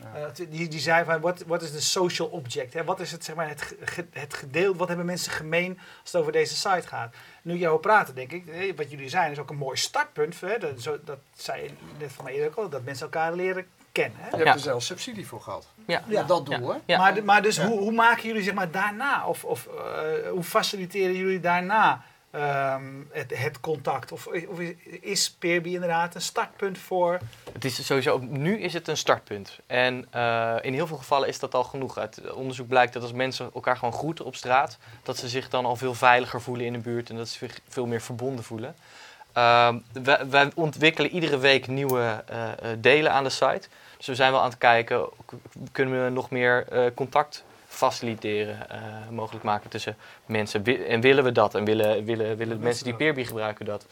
Ja. 0.00 0.14
eh, 0.14 0.46
die, 0.48 0.68
die 0.68 0.80
zei 0.80 1.04
van, 1.04 1.20
wat 1.20 1.42
wat 1.46 1.62
is 1.62 1.72
de 1.72 1.80
social 1.80 2.28
object? 2.28 2.74
Hè? 2.74 2.84
Wat 2.84 3.00
is 3.00 3.12
het, 3.12 3.24
zeg 3.24 3.34
maar, 3.36 3.48
het, 3.48 3.76
het 4.12 4.34
gedeelte, 4.34 4.78
wat 4.78 4.88
hebben 4.88 5.06
mensen 5.06 5.32
gemeen 5.32 5.78
als 6.02 6.12
het 6.12 6.20
over 6.20 6.32
deze 6.32 6.54
site 6.56 6.86
gaat? 6.88 7.14
Nu 7.42 7.56
jij 7.56 7.68
hoort 7.68 7.80
praten, 7.80 8.14
denk 8.14 8.32
ik, 8.32 8.72
wat 8.76 8.90
jullie 8.90 9.08
zijn 9.08 9.30
is 9.30 9.38
ook 9.38 9.50
een 9.50 9.56
mooi 9.56 9.76
startpunt. 9.76 10.40
Hè? 10.40 10.58
Dat, 10.58 10.80
zo, 10.80 10.98
dat 11.04 11.18
zei 11.36 11.62
je 11.62 11.70
net 11.98 12.12
van 12.12 12.24
mij 12.24 12.32
eerder 12.34 12.48
ook 12.48 12.56
al, 12.56 12.68
dat 12.68 12.84
mensen 12.84 13.04
elkaar 13.04 13.32
leren 13.32 13.66
kennen. 13.92 14.18
Hè? 14.20 14.26
Je 14.28 14.34
hebt 14.36 14.46
Ja. 14.48 14.52
er 14.54 14.58
zelfs 14.60 14.86
subsidie 14.86 15.26
voor 15.26 15.40
gehad. 15.40 15.66
Ja. 15.86 16.22
Dat 16.22 16.46
doel, 16.46 16.72
hè? 16.72 16.78
Ja. 16.84 16.98
Maar, 16.98 17.24
maar 17.24 17.42
dus 17.42 17.56
Ja. 17.56 17.66
hoe, 17.66 17.78
hoe 17.78 17.92
maken 17.92 18.22
jullie 18.26 18.42
zeg 18.42 18.54
maar 18.54 18.70
daarna, 18.70 19.26
of, 19.26 19.44
of 19.44 19.66
eh, 19.66 20.30
hoe 20.30 20.42
faciliteren 20.42 21.14
jullie 21.16 21.40
daarna 21.40 22.04
ehm, 22.36 22.84
het, 23.10 23.38
het 23.38 23.60
contact? 23.60 24.12
Of, 24.12 24.26
of 24.26 24.60
is, 25.00 25.30
Peerby 25.30 25.68
inderdaad 25.68 26.14
een 26.14 26.20
startpunt 26.20 26.78
voor... 26.78 27.18
Het 27.52 27.64
is 27.64 27.86
sowieso, 27.86 28.18
nu 28.18 28.60
is 28.60 28.72
het 28.72 28.88
een 28.88 28.96
startpunt. 28.96 29.58
En 29.66 30.06
eh, 30.10 30.54
in 30.60 30.72
heel 30.72 30.86
veel 30.86 30.96
gevallen 30.96 31.28
is 31.28 31.38
dat 31.38 31.54
al 31.54 31.64
genoeg. 31.64 31.98
Uit 31.98 32.32
onderzoek 32.32 32.68
blijkt 32.68 32.92
dat 32.92 33.02
als 33.02 33.12
mensen 33.12 33.50
elkaar 33.54 33.76
gewoon 33.76 33.94
groeten 33.94 34.24
op 34.24 34.34
straat, 34.34 34.78
dat 35.02 35.16
ze 35.16 35.28
zich 35.28 35.48
dan 35.48 35.64
al 35.64 35.76
veel 35.76 35.94
veiliger 35.94 36.40
voelen 36.40 36.66
in 36.66 36.72
de 36.72 36.78
buurt 36.78 37.10
en 37.10 37.16
dat 37.16 37.28
ze 37.28 37.38
zich 37.38 37.60
veel 37.68 37.86
meer 37.86 38.00
verbonden 38.00 38.44
voelen. 38.44 38.74
Ehm, 39.32 39.78
wij, 40.30 40.50
ontwikkelen 40.54 41.10
iedere 41.10 41.38
week 41.38 41.66
nieuwe 41.66 42.24
eh, 42.26 42.48
eh, 42.52 42.78
delen 42.78 43.12
aan 43.12 43.24
de 43.24 43.30
site. 43.30 43.68
Dus 43.96 44.06
we 44.06 44.14
zijn 44.14 44.32
wel 44.32 44.40
aan 44.40 44.48
het 44.48 44.58
kijken, 44.58 45.08
kunnen 45.72 46.04
we 46.04 46.10
nog 46.10 46.30
meer 46.30 46.66
contact 46.94 47.44
faciliteren, 47.76 48.70
eh, 48.70 48.78
mogelijk 49.10 49.44
maken 49.44 49.70
tussen 49.70 49.96
mensen. 50.26 50.64
En 50.86 51.00
willen 51.00 51.24
we 51.24 51.32
dat? 51.32 51.54
En 51.54 51.64
willen, 51.64 52.04
willen, 52.04 52.36
willen 52.36 52.58
de 52.58 52.64
mensen 52.64 52.84
die 52.84 52.94
Peerby 52.94 53.24
gebruiken 53.24 53.64
dat? 53.64 53.86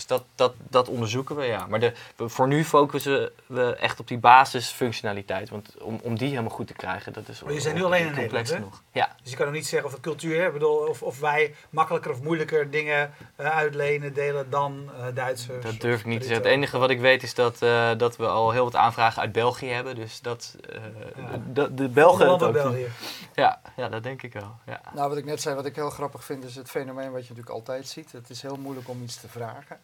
Dus 0.00 0.08
dat, 0.08 0.24
dat, 0.34 0.52
dat 0.68 0.88
onderzoeken 0.88 1.36
we, 1.36 1.44
ja. 1.44 1.66
Maar 1.66 1.80
de, 1.80 1.92
voor 2.16 2.48
nu 2.48 2.64
focussen 2.64 3.30
we 3.46 3.74
echt 3.76 4.00
op 4.00 4.08
die 4.08 4.18
basisfunctionaliteit. 4.18 5.48
Want 5.50 5.74
om, 5.80 6.00
om 6.02 6.18
die 6.18 6.28
helemaal 6.28 6.50
goed 6.50 6.66
te 6.66 6.72
krijgen, 6.72 7.12
dat 7.12 7.28
is 7.28 7.42
Maar 7.42 7.52
je 7.52 7.62
bent 7.62 7.74
nu 7.74 7.84
alleen 7.84 8.06
in 8.06 8.14
complex 8.14 8.32
Nederland, 8.32 8.48
hè? 8.48 8.54
genoeg. 8.56 8.82
Ja, 8.92 9.16
Dus 9.22 9.30
je 9.30 9.36
kan 9.36 9.46
ook 9.46 9.52
niet 9.52 9.66
zeggen 9.66 9.88
of 9.88 9.94
het 9.94 10.02
cultuur 10.04 10.40
is. 10.40 10.46
Ik 10.46 10.52
bedoel, 10.52 10.76
of, 10.76 11.02
of 11.02 11.20
wij 11.20 11.54
makkelijker 11.70 12.10
of 12.10 12.22
moeilijker 12.22 12.70
dingen 12.70 13.14
eh, 13.36 13.46
uitlenen, 13.56 14.14
delen 14.14 14.50
dan 14.50 14.90
eh, 14.98 15.14
Duitsers. 15.14 15.64
dat 15.64 15.80
durf 15.80 16.00
ik 16.00 16.06
niet 16.06 16.20
te 16.20 16.26
zeggen. 16.26 16.44
Het 16.44 16.54
enige 16.54 16.78
wat 16.78 16.90
ik 16.90 17.00
weet 17.00 17.22
is 17.22 17.34
dat, 17.34 17.62
eh, 17.62 17.90
dat 17.96 18.16
we 18.16 18.26
al 18.26 18.50
heel 18.50 18.64
wat 18.64 18.76
aanvragen 18.76 19.22
uit 19.22 19.32
België 19.32 19.68
hebben. 19.68 19.94
Dus 19.94 20.20
dat 20.20 20.56
eh, 20.68 20.80
Ja. 21.16 21.40
de, 21.52 21.74
de 21.74 21.88
Belgen 21.88 22.32
het 22.32 22.42
ook. 22.42 22.52
België. 22.52 22.86
Ja, 23.34 23.60
ja, 23.76 23.88
dat 23.88 24.02
denk 24.02 24.22
ik 24.22 24.32
wel. 24.32 24.56
Ja. 24.66 24.80
Nou, 24.94 25.08
wat 25.08 25.18
ik 25.18 25.24
net 25.24 25.40
zei, 25.40 25.54
wat 25.54 25.66
ik 25.66 25.74
heel 25.76 25.90
grappig 25.90 26.24
vind, 26.24 26.44
is 26.44 26.56
het 26.56 26.70
fenomeen 26.70 27.10
wat 27.12 27.22
je 27.22 27.28
natuurlijk 27.28 27.50
altijd 27.50 27.88
ziet. 27.88 28.12
Het 28.12 28.30
is 28.30 28.42
heel 28.42 28.56
moeilijk 28.56 28.88
om 28.88 29.02
iets 29.02 29.20
te 29.20 29.28
vragen. 29.28 29.78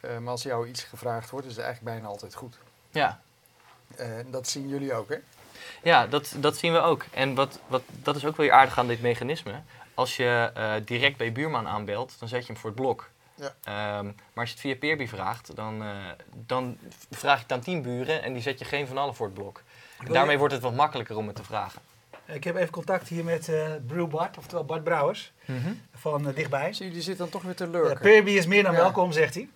Eh, 0.00 0.18
maar 0.18 0.30
als 0.30 0.42
jou 0.42 0.68
iets 0.68 0.82
gevraagd 0.82 1.30
wordt, 1.30 1.46
is 1.46 1.56
het 1.56 1.64
eigenlijk 1.64 1.94
bijna 1.94 2.08
altijd 2.12 2.34
goed. 2.34 2.58
Ja. 2.90 3.20
Eh, 3.96 4.18
En 4.18 4.30
dat 4.30 4.48
zien 4.48 4.68
jullie 4.68 4.94
ook, 4.94 5.08
hè? 5.08 5.16
Ja, 5.82 6.06
dat, 6.06 6.34
dat 6.36 6.56
zien 6.56 6.72
we 6.72 6.78
ook. 6.80 7.04
En 7.10 7.34
wat, 7.34 7.58
wat, 7.66 7.82
dat 8.02 8.16
is 8.16 8.24
ook 8.24 8.36
wel 8.36 8.46
weer 8.46 8.54
aardig 8.54 8.78
aan 8.78 8.86
dit 8.86 9.00
mechanisme. 9.00 9.60
Als 9.94 10.16
je 10.16 10.50
eh, 10.54 10.72
direct 10.84 11.16
bij 11.16 11.26
je 11.26 11.32
buurman 11.32 11.66
aanbelt, 11.68 12.16
dan 12.18 12.28
zet 12.28 12.40
je 12.46 12.52
hem 12.52 12.56
voor 12.60 12.70
het 12.70 12.78
blok. 12.80 13.08
Ja. 13.34 13.54
Ehm, 13.64 14.04
maar 14.04 14.14
als 14.34 14.48
je 14.48 14.52
het 14.52 14.60
via 14.60 14.76
Peerby 14.76 15.06
vraagt, 15.06 15.56
dan, 15.56 15.82
eh, 15.82 15.88
dan 16.46 16.76
vraag 17.10 17.36
je 17.36 17.42
het 17.42 17.52
aan 17.52 17.60
tien 17.60 17.82
buren 17.82 18.22
en 18.22 18.32
die 18.32 18.42
zet 18.42 18.58
je 18.58 18.64
geen 18.64 18.86
van 18.86 18.98
allen 18.98 19.14
voor 19.14 19.26
het 19.26 19.34
blok. 19.34 19.62
En 20.06 20.12
daarmee 20.12 20.38
wordt 20.38 20.54
het 20.54 20.62
wat 20.62 20.74
makkelijker 20.74 21.16
om 21.16 21.26
het 21.26 21.36
te 21.36 21.44
vragen. 21.44 21.80
Ik 22.26 22.44
heb 22.44 22.56
even 22.56 22.70
contact 22.70 23.08
hier 23.08 23.24
met 23.24 23.48
eh 23.48 23.72
Brew 23.86 24.08
Bart, 24.08 24.38
oftewel 24.38 24.64
Bart 24.64 24.84
Brouwers, 24.84 25.32
van 25.94 26.28
eh, 26.28 26.34
dichtbij. 26.34 26.72
Zie 26.72 26.86
je, 26.86 26.92
die 26.92 27.02
zit 27.02 27.18
dan 27.18 27.28
toch 27.28 27.42
weer 27.42 27.54
te 27.56 27.64
Ja, 27.64 27.70
lurken. 27.70 27.98
Peerby 28.00 28.30
is 28.30 28.46
meer 28.46 28.62
dan 28.62 28.72
Ja. 28.72 28.78
welkom, 28.78 29.12
zegt 29.12 29.34
hij. 29.34 29.48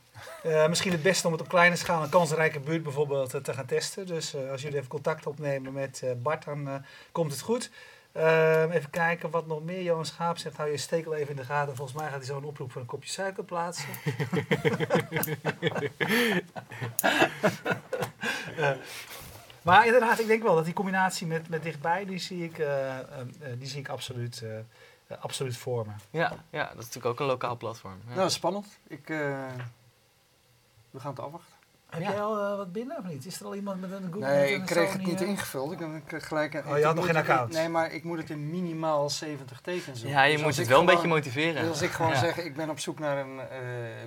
Eh, 0.42 0.68
misschien 0.68 0.92
het 0.92 1.02
beste 1.02 1.26
om 1.26 1.32
het 1.32 1.42
op 1.42 1.48
kleine 1.48 1.76
schaal, 1.76 2.02
een 2.02 2.08
kansrijke 2.08 2.60
buurt 2.60 2.82
bijvoorbeeld, 2.82 3.34
eh, 3.34 3.40
te 3.40 3.54
gaan 3.54 3.66
testen. 3.66 4.06
Dus 4.06 4.34
eh, 4.34 4.50
als 4.50 4.62
jullie 4.62 4.76
even 4.76 4.88
contact 4.88 5.26
opnemen 5.26 5.72
met 5.72 6.00
eh, 6.02 6.10
Bart, 6.16 6.44
dan 6.44 6.68
eh, 6.68 6.74
komt 7.12 7.32
het 7.32 7.40
goed. 7.40 7.70
Ehm, 8.12 8.70
even 8.70 8.90
kijken 8.90 9.30
wat 9.30 9.46
nog 9.46 9.62
meer. 9.62 9.82
Johan 9.82 10.06
Schaap 10.06 10.38
zegt, 10.38 10.56
hou 10.56 10.70
je 10.70 10.76
stekel 10.76 11.14
even 11.14 11.30
in 11.30 11.36
de 11.36 11.44
gaten. 11.44 11.76
Volgens 11.76 11.98
mij 11.98 12.08
gaat 12.08 12.16
hij 12.16 12.26
zo 12.26 12.36
een 12.36 12.44
oproep 12.44 12.72
voor 12.72 12.80
een 12.80 12.86
kopje 12.86 13.10
suiker 13.10 13.44
plaatsen. 13.44 13.88
Maar 19.62 19.86
inderdaad, 19.86 20.18
ik 20.18 20.26
denk 20.26 20.42
wel 20.42 20.54
dat 20.54 20.64
die 20.64 20.74
combinatie 20.74 21.26
met, 21.26 21.48
met 21.48 21.62
dichtbij, 21.62 22.04
die 22.04 22.18
zie 22.18 22.44
ik, 22.44 22.58
eh, 22.58 22.98
eh, 22.98 23.04
eh, 23.20 23.58
die 23.58 23.68
zie 23.68 23.80
ik 23.80 23.88
absoluut, 23.88 24.44
absoluut 25.20 25.56
voor 25.56 25.86
me. 25.86 25.92
Ja, 26.18 26.32
ja, 26.50 26.64
dat 26.66 26.78
is 26.78 26.84
natuurlijk 26.84 27.06
ook 27.06 27.20
een 27.20 27.26
lokaal 27.26 27.56
platform. 27.56 28.00
Ja. 28.08 28.14
Nou, 28.14 28.30
spannend. 28.30 28.78
Ik, 28.86 29.10
eh, 29.10 29.48
we 30.92 31.00
gaan 31.00 31.10
het 31.10 31.20
afwachten. 31.20 31.51
Heb 31.92 32.02
Ja. 32.02 32.10
jij 32.10 32.20
al 32.22 32.38
eh, 32.50 32.56
wat 32.56 32.72
binnen 32.72 32.96
of 32.98 33.04
niet? 33.04 33.26
Is 33.26 33.40
er 33.40 33.46
al 33.46 33.54
iemand 33.54 33.80
met 33.80 33.90
een 33.92 34.12
Google? 34.12 34.28
Nee, 34.28 34.54
ik 34.54 34.66
kreeg 34.66 34.90
Sony, 34.90 35.02
het 35.02 35.10
niet 35.10 35.20
eh? 35.22 35.28
ingevuld. 35.28 35.72
Ik, 35.72 35.86
kreeg 36.06 36.26
gelijk 36.26 36.54
een, 36.54 36.66
Oh, 36.66 36.78
je 36.78 36.84
had 36.84 36.94
nog 36.94 37.06
geen 37.06 37.16
account? 37.16 37.52
Nee, 37.52 37.68
maar 37.68 37.92
ik 37.92 38.04
moet 38.04 38.18
het 38.18 38.30
in 38.30 38.50
minimaal 38.50 39.10
70 39.10 39.60
tekens 39.60 40.00
doen. 40.02 40.10
ja, 40.10 40.22
je 40.22 40.32
Dus 40.36 40.42
moet 40.44 40.56
het 40.56 40.66
wel 40.66 40.80
een 40.80 40.86
beetje 40.86 41.08
motiveren. 41.08 41.60
Dus 41.60 41.68
als 41.70 41.82
ik 41.82 41.90
gewoon 41.90 42.10
Ja. 42.12 42.18
zeg, 42.18 42.38
ik 42.38 42.56
ben 42.56 42.70
op 42.70 42.78
zoek 42.78 42.98
naar 42.98 43.18
een 43.18 43.40
eh, 43.40 43.46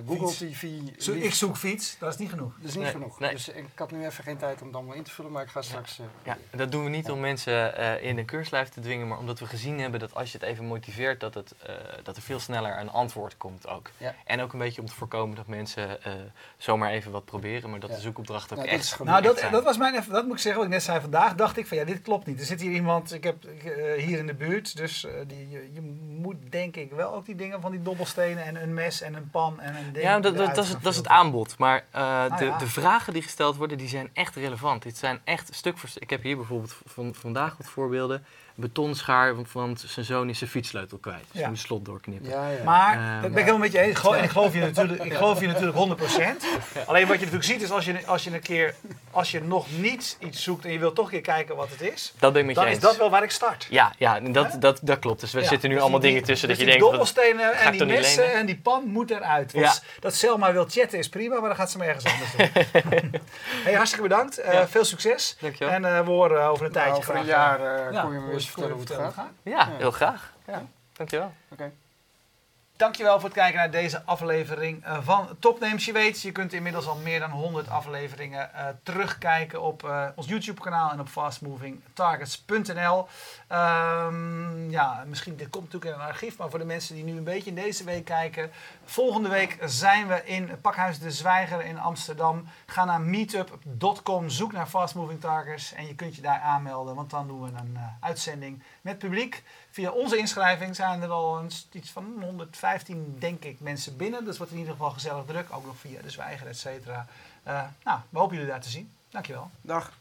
Google 0.06 0.28
Fiets. 0.28 0.58
TV. 0.58 1.02
Zo- 1.02 1.12
ik 1.12 1.34
zoek 1.34 1.56
fiets, 1.56 1.98
dat 1.98 2.12
is 2.12 2.18
niet 2.18 2.30
genoeg. 2.30 2.52
Dat 2.56 2.68
is 2.68 2.74
niet 2.74 2.82
Nee, 2.82 2.92
genoeg. 2.92 3.18
nee. 3.18 3.30
Dus 3.30 3.48
ik 3.48 3.64
had 3.74 3.90
nu 3.90 4.04
even 4.06 4.24
geen 4.24 4.36
tijd 4.36 4.60
om 4.60 4.66
het 4.66 4.76
allemaal 4.76 4.94
in 4.94 5.02
te 5.02 5.10
vullen, 5.10 5.32
maar 5.32 5.42
ik 5.42 5.48
ga 5.48 5.62
straks... 5.62 6.00
Ja, 6.22 6.36
dat 6.50 6.70
doen 6.72 6.84
we 6.84 6.90
niet 6.90 7.10
om 7.10 7.20
mensen 7.20 7.76
eh, 7.76 8.02
in 8.08 8.18
een 8.18 8.24
keurslijf 8.24 8.68
te 8.68 8.80
dwingen, 8.80 9.08
maar 9.08 9.18
omdat 9.18 9.38
we 9.38 9.46
gezien 9.46 9.78
hebben 9.80 10.00
dat 10.00 10.14
als 10.14 10.32
je 10.32 10.38
het 10.38 10.46
even 10.46 10.64
motiveert, 10.64 11.20
dat, 11.20 11.34
het, 11.34 11.54
eh, 11.66 11.74
dat 12.02 12.16
er 12.16 12.22
veel 12.22 12.40
sneller 12.40 12.78
een 12.80 12.90
antwoord 12.90 13.36
komt 13.36 13.68
ook. 13.68 13.90
Ja. 13.98 14.14
En 14.24 14.40
ook 14.40 14.52
een 14.52 14.58
beetje 14.58 14.80
om 14.80 14.86
te 14.86 14.94
voorkomen 14.94 15.36
dat 15.36 15.46
mensen 15.46 16.02
eh, 16.02 16.12
zomaar 16.56 16.90
even 16.90 17.12
wat 17.12 17.24
proberen, 17.24 17.70
dat 17.80 17.90
Ja. 17.90 17.96
de 17.96 18.02
zoekopdracht 18.02 18.44
ook 18.52 18.58
Nou, 18.58 18.62
dat 18.62 18.70
echt... 18.78 18.84
is 18.84 18.92
goed. 18.92 19.06
Nou, 19.06 19.22
dat, 19.22 19.44
dat 19.50 19.64
was 19.64 19.76
mijn, 19.78 19.94
even- 19.94 20.12
dat 20.12 20.24
moet 20.24 20.32
ik 20.34 20.38
zeggen, 20.40 20.60
wat 20.60 20.70
ik 20.70 20.76
net 20.76 20.84
zei 20.86 21.00
vandaag, 21.00 21.34
dacht 21.34 21.56
ik 21.56 21.66
van 21.66 21.76
ja, 21.76 21.84
dit 21.84 22.02
klopt 22.02 22.26
niet. 22.26 22.40
Er 22.40 22.46
zit 22.46 22.60
hier 22.60 22.72
iemand, 22.72 23.12
ik 23.12 23.24
heb 23.24 23.44
eh, 23.44 24.02
hier 24.04 24.18
in 24.18 24.26
de 24.26 24.34
buurt, 24.34 24.76
dus 24.76 25.04
eh, 25.04 25.12
die, 25.26 25.50
je, 25.50 25.70
je 25.72 25.80
moet 26.20 26.36
denk 26.50 26.76
ik 26.76 26.90
wel 26.92 27.14
ook 27.14 27.26
die 27.26 27.34
dingen 27.34 27.60
van 27.60 27.70
die 27.70 27.82
dobbelstenen 27.82 28.44
en 28.44 28.62
een 28.62 28.74
mes 28.74 29.00
en 29.00 29.14
een 29.14 29.30
pan 29.30 29.60
en 29.60 29.76
een 29.76 29.92
ding 29.92 30.04
Ja, 30.04 30.20
dat, 30.20 30.36
dat, 30.36 30.54
dat, 30.54 30.64
is, 30.64 30.70
dat 30.80 30.92
is 30.92 30.96
het 30.96 31.08
aanbod. 31.08 31.58
Maar 31.58 31.84
eh, 31.90 32.38
de, 32.38 32.44
ja. 32.44 32.58
de 32.58 32.66
vragen 32.66 33.12
die 33.12 33.22
gesteld 33.22 33.56
worden, 33.56 33.78
die 33.78 33.88
zijn 33.88 34.10
echt 34.12 34.34
relevant. 34.34 34.82
Dit 34.82 34.96
zijn 34.98 35.20
echt 35.24 35.48
stuk 35.54 35.78
voor 35.78 35.88
stuk. 35.88 36.02
Ik 36.02 36.10
heb 36.10 36.22
hier 36.22 36.36
bijvoorbeeld 36.36 36.76
van, 36.86 37.14
vandaag 37.14 37.56
wat 37.56 37.66
voorbeelden. 37.68 38.24
Betonschaar, 38.58 39.34
want- 39.52 39.84
zijn 39.86 40.06
zoon 40.06 40.28
is 40.28 40.38
zijn 40.38 40.50
fietssleutel 40.50 40.98
kwijt. 40.98 41.24
Dus 41.32 41.40
Ja. 41.40 41.48
moet 41.48 41.58
slot 41.58 41.84
doorknippen. 41.84 42.30
Ja, 42.30 42.48
ja. 42.48 42.64
Maar, 42.64 42.94
Ehm, 42.96 43.12
dat 43.12 43.20
ben 43.20 43.30
ik 43.30 43.36
helemaal 43.36 43.58
met 43.58 43.72
je 43.72 43.78
eens. 43.78 43.90
Ik 43.90 43.96
geloof- 43.96 44.16
En 44.16 44.24
ik 44.24 44.30
geloof 44.30 44.54
je 44.54 44.60
natuurlijk, 44.60 45.04
ik 45.04 45.14
geloof 45.14 45.40
je 45.40 45.46
natuurlijk 45.46 45.76
100%. 45.76 46.46
Alleen 46.86 47.06
wat 47.06 47.14
je 47.18 47.24
natuurlijk 47.24 47.44
ziet 47.44 47.62
is 47.62 47.65
als 47.70 47.84
je, 47.84 48.06
als 48.06 48.24
je 48.24 48.30
een 48.34 48.40
keer, 48.40 48.74
als 49.10 49.30
je 49.30 49.42
nog 49.42 49.66
niet 49.78 50.16
iets 50.20 50.42
zoekt 50.42 50.64
en 50.64 50.72
je 50.72 50.78
wilt 50.78 50.94
toch 50.94 51.04
een 51.04 51.10
keer 51.10 51.20
kijken 51.20 51.56
wat 51.56 51.68
het 51.70 51.80
is, 51.80 52.12
Dat 52.18 52.32
ben 52.32 52.40
ik 52.40 52.46
met 52.46 52.54
dan 52.54 52.64
je 52.64 52.70
is 52.70 52.76
eens. 52.76 52.84
dat 52.86 52.96
wel 52.96 53.10
waar 53.10 53.22
ik 53.22 53.30
start. 53.30 53.66
Ja, 53.70 53.92
ja 53.98 54.20
dat, 54.20 54.52
Hè? 54.52 54.58
dat, 54.58 54.78
dat 54.82 54.98
klopt. 54.98 55.20
Dus 55.20 55.32
we 55.32 55.40
Ja, 55.40 55.46
zitten 55.46 55.68
nu 55.68 55.74
dus 55.74 55.82
allemaal 55.82 56.00
die- 56.00 56.10
dingen 56.10 56.24
tussen 56.26 56.48
dus 56.48 56.56
dat 56.58 56.66
je 56.66 56.72
die 56.72 56.80
denkt... 56.80 56.98
wat- 56.98 57.08
dobbelstenen 57.16 57.54
ga 57.54 57.60
en 57.60 57.64
ik 57.66 57.70
die 57.70 57.80
toch 57.80 57.88
niet 57.90 57.98
messen 57.98 58.22
lenen? 58.22 58.38
en 58.38 58.46
die 58.46 58.56
pan 58.58 58.84
moet 58.86 59.10
eruit. 59.10 59.52
Want 59.52 59.64
Ja. 59.64 59.74
Dat 60.00 60.14
Selma 60.14 60.52
wil 60.52 60.66
chatten 60.68 60.98
is 60.98 61.08
prima, 61.08 61.34
maar 61.40 61.48
dan 61.48 61.56
gaat 61.56 61.70
ze 61.70 61.78
maar 61.78 61.86
ergens 61.86 62.04
anders 62.12 62.30
doen. 62.36 63.10
hey, 63.64 63.74
hartstikke 63.74 64.08
bedankt. 64.08 64.38
Eh, 64.38 64.52
Ja. 64.52 64.68
veel 64.68 64.84
succes. 64.84 65.36
Dankjewel. 65.40 65.74
En 65.74 65.84
eh, 65.84 66.00
we 66.04 66.10
horen 66.10 66.42
over 66.44 66.66
een 66.66 66.72
Nou, 66.72 66.84
tijdje 66.84 67.02
over 67.02 67.16
een 67.16 67.24
graag, 67.24 67.58
jaar 67.58 67.76
eh, 67.76 67.86
eh, 67.86 67.92
ja, 67.92 68.00
kom 68.02 68.12
je 68.12 68.20
me 68.20 68.32
eens 68.32 68.46
vertellen 68.50 68.70
hoe 68.76 68.80
het 68.80 68.90
gaat. 68.92 69.14
gaat. 69.14 69.30
Ja, 69.42 69.68
heel 69.78 69.90
graag. 69.90 70.32
Ja. 70.46 70.62
Dankjewel. 70.92 71.32
Oké. 71.52 71.72
Dankjewel 72.76 73.14
voor 73.14 73.28
het 73.28 73.38
kijken 73.38 73.58
naar 73.58 73.70
deze 73.70 74.02
aflevering 74.04 74.84
eh, 74.84 74.98
van 75.02 75.28
Topnames. 75.38 75.84
Je 75.84 75.92
weet, 75.92 76.22
je 76.22 76.32
kunt 76.32 76.52
inmiddels 76.52 76.86
al 76.86 76.96
meer 76.96 77.20
dan 77.20 77.30
100 77.30 77.68
afleveringen 77.68 78.54
eh, 78.54 78.66
terugkijken 78.82 79.62
op 79.62 79.84
eh, 79.84 80.06
ons 80.14 80.26
YouTube 80.26 80.60
kanaal 80.60 80.90
en 80.90 81.00
op 81.00 81.08
fastmovingtargets.nl. 81.08 83.06
Ehm, 83.48 84.70
ja, 84.70 85.04
misschien 85.06 85.36
dit 85.36 85.48
komt 85.50 85.64
natuurlijk 85.64 85.94
in 85.94 86.00
een 86.00 86.06
archief, 86.08 86.38
maar 86.38 86.50
voor 86.50 86.58
de 86.58 86.64
mensen 86.64 86.94
die 86.94 87.04
nu 87.04 87.16
een 87.16 87.24
beetje 87.24 87.50
in 87.50 87.56
deze 87.56 87.84
week 87.84 88.04
kijken. 88.04 88.50
Volgende 88.84 89.28
week 89.28 89.58
zijn 89.64 90.06
we 90.08 90.24
in 90.24 90.60
Pakhuis 90.60 90.98
de 90.98 91.10
Zwijger 91.10 91.64
in 91.64 91.78
Amsterdam. 91.78 92.48
Ga 92.66 92.84
naar 92.84 93.00
meetup.com, 93.00 94.28
zoek 94.28 94.52
naar 94.52 94.66
Fast 94.66 94.94
Moving 94.94 95.20
Targets 95.20 95.72
en 95.72 95.86
je 95.86 95.94
kunt 95.94 96.16
je 96.16 96.22
daar 96.22 96.40
aanmelden, 96.40 96.94
want 96.94 97.10
dan 97.10 97.26
doen 97.26 97.42
we 97.42 97.48
een 97.48 97.78
uitzending 98.00 98.62
met 98.80 98.98
publiek. 98.98 99.42
Via 99.76 99.90
onze 99.90 100.16
inschrijving 100.16 100.76
zijn 100.76 101.02
er 101.02 101.10
al 101.10 101.44
iets 101.72 101.90
van 101.90 102.16
115, 102.20 103.16
denk 103.18 103.44
ik, 103.44 103.60
mensen 103.60 103.96
binnen. 103.96 104.24
Dus 104.24 104.36
wordt 104.36 104.52
in 104.52 104.58
ieder 104.58 104.72
geval 104.72 104.90
gezellig 104.90 105.24
druk. 105.24 105.46
Ook 105.50 105.64
nog 105.66 105.76
via 105.76 106.02
de 106.02 106.10
zwijger, 106.10 106.46
et 106.46 106.58
cetera. 106.58 107.06
Eh, 107.42 107.62
nou, 107.84 107.98
we 108.08 108.18
hopen 108.18 108.36
jullie 108.36 108.50
daar 108.50 108.60
te 108.60 108.68
zien. 108.68 108.92
Dankjewel. 109.10 109.50
Dag. 109.60 109.92